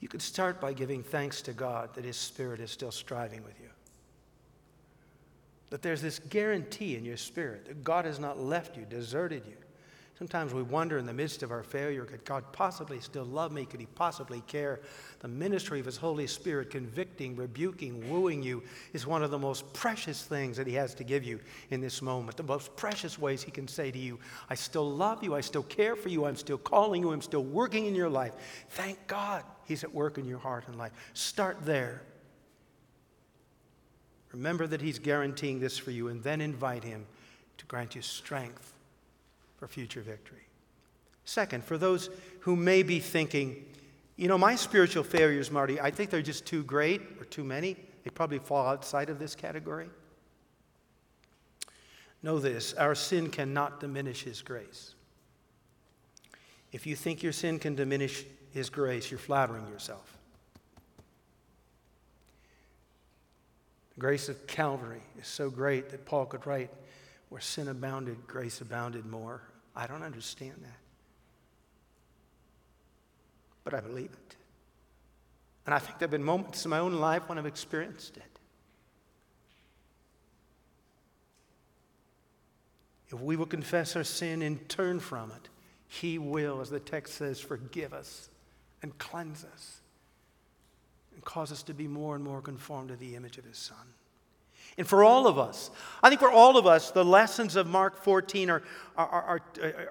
You 0.00 0.08
could 0.08 0.22
start 0.22 0.60
by 0.60 0.72
giving 0.72 1.04
thanks 1.04 1.40
to 1.42 1.52
God 1.52 1.94
that 1.94 2.04
His 2.04 2.16
Spirit 2.16 2.58
is 2.58 2.72
still 2.72 2.90
striving 2.90 3.44
with 3.44 3.60
you. 3.60 3.68
That 5.70 5.82
there's 5.82 6.02
this 6.02 6.18
guarantee 6.18 6.96
in 6.96 7.04
your 7.04 7.16
spirit 7.16 7.66
that 7.66 7.84
God 7.84 8.04
has 8.04 8.18
not 8.18 8.40
left 8.40 8.76
you, 8.76 8.84
deserted 8.84 9.44
you. 9.46 9.61
Sometimes 10.22 10.54
we 10.54 10.62
wonder 10.62 10.98
in 10.98 11.06
the 11.06 11.12
midst 11.12 11.42
of 11.42 11.50
our 11.50 11.64
failure 11.64 12.04
could 12.04 12.24
God 12.24 12.44
possibly 12.52 13.00
still 13.00 13.24
love 13.24 13.50
me? 13.50 13.64
Could 13.64 13.80
He 13.80 13.86
possibly 13.86 14.40
care? 14.46 14.78
The 15.18 15.26
ministry 15.26 15.80
of 15.80 15.86
His 15.86 15.96
Holy 15.96 16.28
Spirit, 16.28 16.70
convicting, 16.70 17.34
rebuking, 17.34 18.08
wooing 18.08 18.40
you, 18.40 18.62
is 18.92 19.04
one 19.04 19.24
of 19.24 19.32
the 19.32 19.38
most 19.40 19.72
precious 19.72 20.22
things 20.22 20.56
that 20.58 20.68
He 20.68 20.74
has 20.74 20.94
to 20.94 21.02
give 21.02 21.24
you 21.24 21.40
in 21.70 21.80
this 21.80 22.00
moment. 22.00 22.36
The 22.36 22.44
most 22.44 22.76
precious 22.76 23.18
ways 23.18 23.42
He 23.42 23.50
can 23.50 23.66
say 23.66 23.90
to 23.90 23.98
you, 23.98 24.20
I 24.48 24.54
still 24.54 24.88
love 24.88 25.24
you, 25.24 25.34
I 25.34 25.40
still 25.40 25.64
care 25.64 25.96
for 25.96 26.08
you, 26.08 26.24
I'm 26.24 26.36
still 26.36 26.56
calling 26.56 27.02
you, 27.02 27.10
I'm 27.10 27.20
still 27.20 27.42
working 27.42 27.86
in 27.86 27.94
your 27.96 28.08
life. 28.08 28.34
Thank 28.68 29.04
God 29.08 29.42
He's 29.64 29.82
at 29.82 29.92
work 29.92 30.18
in 30.18 30.24
your 30.24 30.38
heart 30.38 30.68
and 30.68 30.78
life. 30.78 30.92
Start 31.14 31.64
there. 31.64 32.00
Remember 34.30 34.68
that 34.68 34.80
He's 34.80 35.00
guaranteeing 35.00 35.58
this 35.58 35.78
for 35.78 35.90
you, 35.90 36.06
and 36.06 36.22
then 36.22 36.40
invite 36.40 36.84
Him 36.84 37.06
to 37.58 37.66
grant 37.66 37.96
you 37.96 38.02
strength 38.02 38.72
for 39.62 39.68
future 39.68 40.00
victory. 40.00 40.42
Second, 41.24 41.62
for 41.62 41.78
those 41.78 42.10
who 42.40 42.56
may 42.56 42.82
be 42.82 42.98
thinking, 42.98 43.64
you 44.16 44.26
know, 44.26 44.36
my 44.36 44.56
spiritual 44.56 45.04
failures, 45.04 45.52
Marty, 45.52 45.80
I 45.80 45.92
think 45.92 46.10
they're 46.10 46.20
just 46.20 46.44
too 46.44 46.64
great 46.64 47.00
or 47.20 47.24
too 47.26 47.44
many. 47.44 47.76
They 48.02 48.10
probably 48.10 48.40
fall 48.40 48.66
outside 48.66 49.08
of 49.08 49.20
this 49.20 49.36
category. 49.36 49.88
Know 52.24 52.40
this 52.40 52.74
our 52.74 52.96
sin 52.96 53.30
cannot 53.30 53.78
diminish 53.78 54.24
His 54.24 54.42
grace. 54.42 54.96
If 56.72 56.84
you 56.84 56.96
think 56.96 57.22
your 57.22 57.32
sin 57.32 57.60
can 57.60 57.76
diminish 57.76 58.24
His 58.50 58.68
grace, 58.68 59.12
you're 59.12 59.20
flattering 59.20 59.68
yourself. 59.68 60.18
The 63.94 64.00
grace 64.00 64.28
of 64.28 64.44
Calvary 64.48 65.02
is 65.20 65.28
so 65.28 65.50
great 65.50 65.90
that 65.90 66.04
Paul 66.04 66.26
could 66.26 66.48
write, 66.48 66.70
Where 67.28 67.40
sin 67.40 67.68
abounded, 67.68 68.26
grace 68.26 68.60
abounded 68.60 69.06
more. 69.06 69.42
I 69.74 69.86
don't 69.86 70.02
understand 70.02 70.54
that. 70.60 70.78
But 73.64 73.74
I 73.74 73.80
believe 73.80 74.10
it. 74.12 74.36
And 75.64 75.74
I 75.74 75.78
think 75.78 75.98
there 75.98 76.06
have 76.06 76.10
been 76.10 76.24
moments 76.24 76.64
in 76.64 76.70
my 76.70 76.78
own 76.78 76.94
life 76.94 77.28
when 77.28 77.38
I've 77.38 77.46
experienced 77.46 78.16
it. 78.16 78.24
If 83.08 83.20
we 83.20 83.36
will 83.36 83.46
confess 83.46 83.94
our 83.94 84.04
sin 84.04 84.42
and 84.42 84.68
turn 84.68 84.98
from 84.98 85.30
it, 85.30 85.48
He 85.86 86.18
will, 86.18 86.60
as 86.60 86.70
the 86.70 86.80
text 86.80 87.14
says, 87.14 87.38
forgive 87.40 87.92
us 87.92 88.30
and 88.82 88.96
cleanse 88.98 89.44
us 89.44 89.80
and 91.14 91.22
cause 91.24 91.52
us 91.52 91.62
to 91.64 91.74
be 91.74 91.86
more 91.86 92.14
and 92.14 92.24
more 92.24 92.40
conformed 92.40 92.88
to 92.88 92.96
the 92.96 93.14
image 93.14 93.38
of 93.38 93.44
His 93.44 93.58
Son. 93.58 93.76
And 94.78 94.86
for 94.86 95.04
all 95.04 95.26
of 95.26 95.38
us, 95.38 95.70
I 96.02 96.08
think 96.08 96.20
for 96.20 96.30
all 96.30 96.56
of 96.56 96.66
us, 96.66 96.90
the 96.90 97.04
lessons 97.04 97.56
of 97.56 97.66
Mark 97.66 98.02
14 98.02 98.48
are, 98.50 98.62
are, 98.96 99.42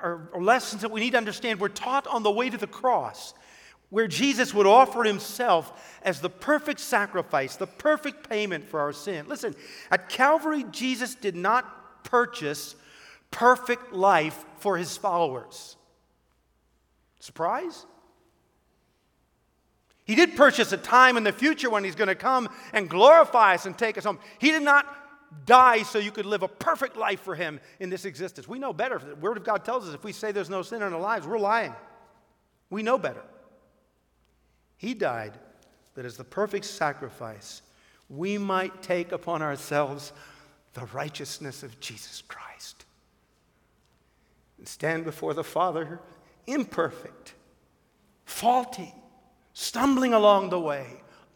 are, 0.02 0.30
are, 0.34 0.42
lessons 0.42 0.82
that 0.82 0.92
we 0.92 1.02
need 1.02 1.12
to 1.12 1.18
understand. 1.18 1.60
We're 1.60 1.70
taught 1.70 2.08
on 2.08 2.24
the 2.24 2.32
way 2.32 2.50
to 2.50 2.58
the 2.58 2.68
cross, 2.68 3.36
where 3.90 4.08
Jesus 4.08 4.54
would 4.54 4.66
offer 4.66 5.04
himself 5.04 6.00
as 6.02 6.20
the 6.20 6.30
perfect 6.30 6.80
sacrifice, 6.80 7.58
the 7.58 7.68
perfect 7.68 8.28
payment 8.28 8.66
for 8.66 8.80
our 8.80 8.94
sin. 8.94 9.28
Listen, 9.28 9.56
at 9.92 10.10
Calvary, 10.10 10.66
Jesus 10.72 11.14
did 11.14 11.36
not 11.36 12.04
purchase 12.04 12.76
perfect 13.30 13.94
life 13.94 14.44
for 14.58 14.78
his 14.78 14.98
followers. 14.98 15.78
Surprise? 17.20 17.86
He 20.04 20.16
did 20.16 20.36
purchase 20.36 20.72
a 20.72 20.78
time 20.78 21.18
in 21.18 21.24
the 21.24 21.32
future 21.32 21.70
when 21.70 21.84
He's 21.84 21.96
going 21.96 22.08
to 22.08 22.16
come 22.16 22.50
and 22.74 22.90
glorify 22.90 23.56
us 23.56 23.66
and 23.66 23.78
take 23.78 23.98
us 23.98 24.04
home. 24.04 24.20
He 24.40 24.52
did 24.52 24.64
not 24.64 24.86
die 25.46 25.84
so 25.84 26.00
you 26.00 26.12
could 26.12 26.26
live 26.26 26.44
a 26.44 26.48
perfect 26.48 26.98
life 26.98 27.22
for 27.22 27.36
Him 27.36 27.60
in 27.80 27.90
this 27.90 28.06
existence. 28.06 28.48
We 28.48 28.60
know 28.60 28.74
better. 28.74 29.00
The 29.00 29.16
Word 29.16 29.38
of 29.38 29.44
God 29.44 29.64
tells 29.64 29.88
us 29.88 29.94
if 29.94 30.04
we 30.04 30.12
say 30.12 30.32
there's 30.32 30.50
no 30.50 30.62
sin 30.62 30.82
in 30.82 30.94
our 30.94 31.00
lives, 31.00 31.28
we're 31.28 31.40
lying. 31.40 31.74
We 32.70 32.84
know 32.84 32.98
better. 32.98 33.24
He 34.78 34.94
died 34.94 35.34
that 35.96 36.06
as 36.06 36.18
the 36.18 36.24
perfect 36.24 36.66
sacrifice, 36.66 37.62
we 38.10 38.38
might 38.38 38.82
take 38.82 39.12
upon 39.12 39.42
ourselves 39.42 40.12
the 40.74 40.86
righteousness 40.88 41.64
of 41.64 41.80
Jesus 41.80 42.24
Christ 42.28 42.86
and 44.58 44.68
stand 44.68 45.04
before 45.06 45.34
the 45.34 45.44
Father 45.44 46.00
imperfect, 46.48 47.34
faulty 48.26 48.94
stumbling 49.62 50.12
along 50.12 50.50
the 50.50 50.60
way, 50.60 50.88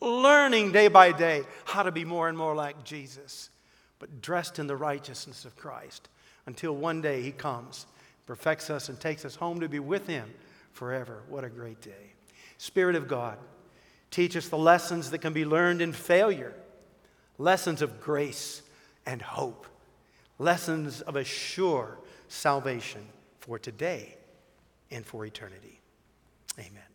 learning 0.01 0.71
day 0.71 0.87
by 0.87 1.11
day 1.11 1.43
how 1.63 1.83
to 1.83 1.91
be 1.91 2.03
more 2.03 2.27
and 2.27 2.35
more 2.35 2.55
like 2.55 2.83
Jesus, 2.83 3.51
but 3.99 4.19
dressed 4.19 4.57
in 4.57 4.65
the 4.65 4.75
righteousness 4.75 5.45
of 5.45 5.55
Christ 5.55 6.09
until 6.47 6.75
one 6.75 7.01
day 7.01 7.21
He 7.21 7.31
comes, 7.31 7.85
perfects 8.25 8.71
us, 8.71 8.89
and 8.89 8.99
takes 8.99 9.25
us 9.25 9.35
home 9.35 9.59
to 9.59 9.69
be 9.69 9.77
with 9.77 10.07
Him 10.07 10.33
forever. 10.71 11.21
What 11.29 11.43
a 11.43 11.49
great 11.49 11.81
day. 11.81 12.13
Spirit 12.57 12.95
of 12.95 13.07
God, 13.07 13.37
teach 14.09 14.35
us 14.35 14.49
the 14.49 14.57
lessons 14.57 15.11
that 15.11 15.19
can 15.19 15.33
be 15.33 15.45
learned 15.45 15.83
in 15.83 15.93
failure, 15.93 16.55
lessons 17.37 17.83
of 17.83 18.01
grace 18.01 18.63
and 19.05 19.21
hope, 19.21 19.67
lessons 20.39 21.01
of 21.01 21.15
a 21.15 21.23
sure 21.23 21.99
salvation 22.27 23.05
for 23.37 23.59
today 23.59 24.17
and 24.89 25.05
for 25.05 25.27
eternity. 25.27 25.79
Amen. 26.57 26.94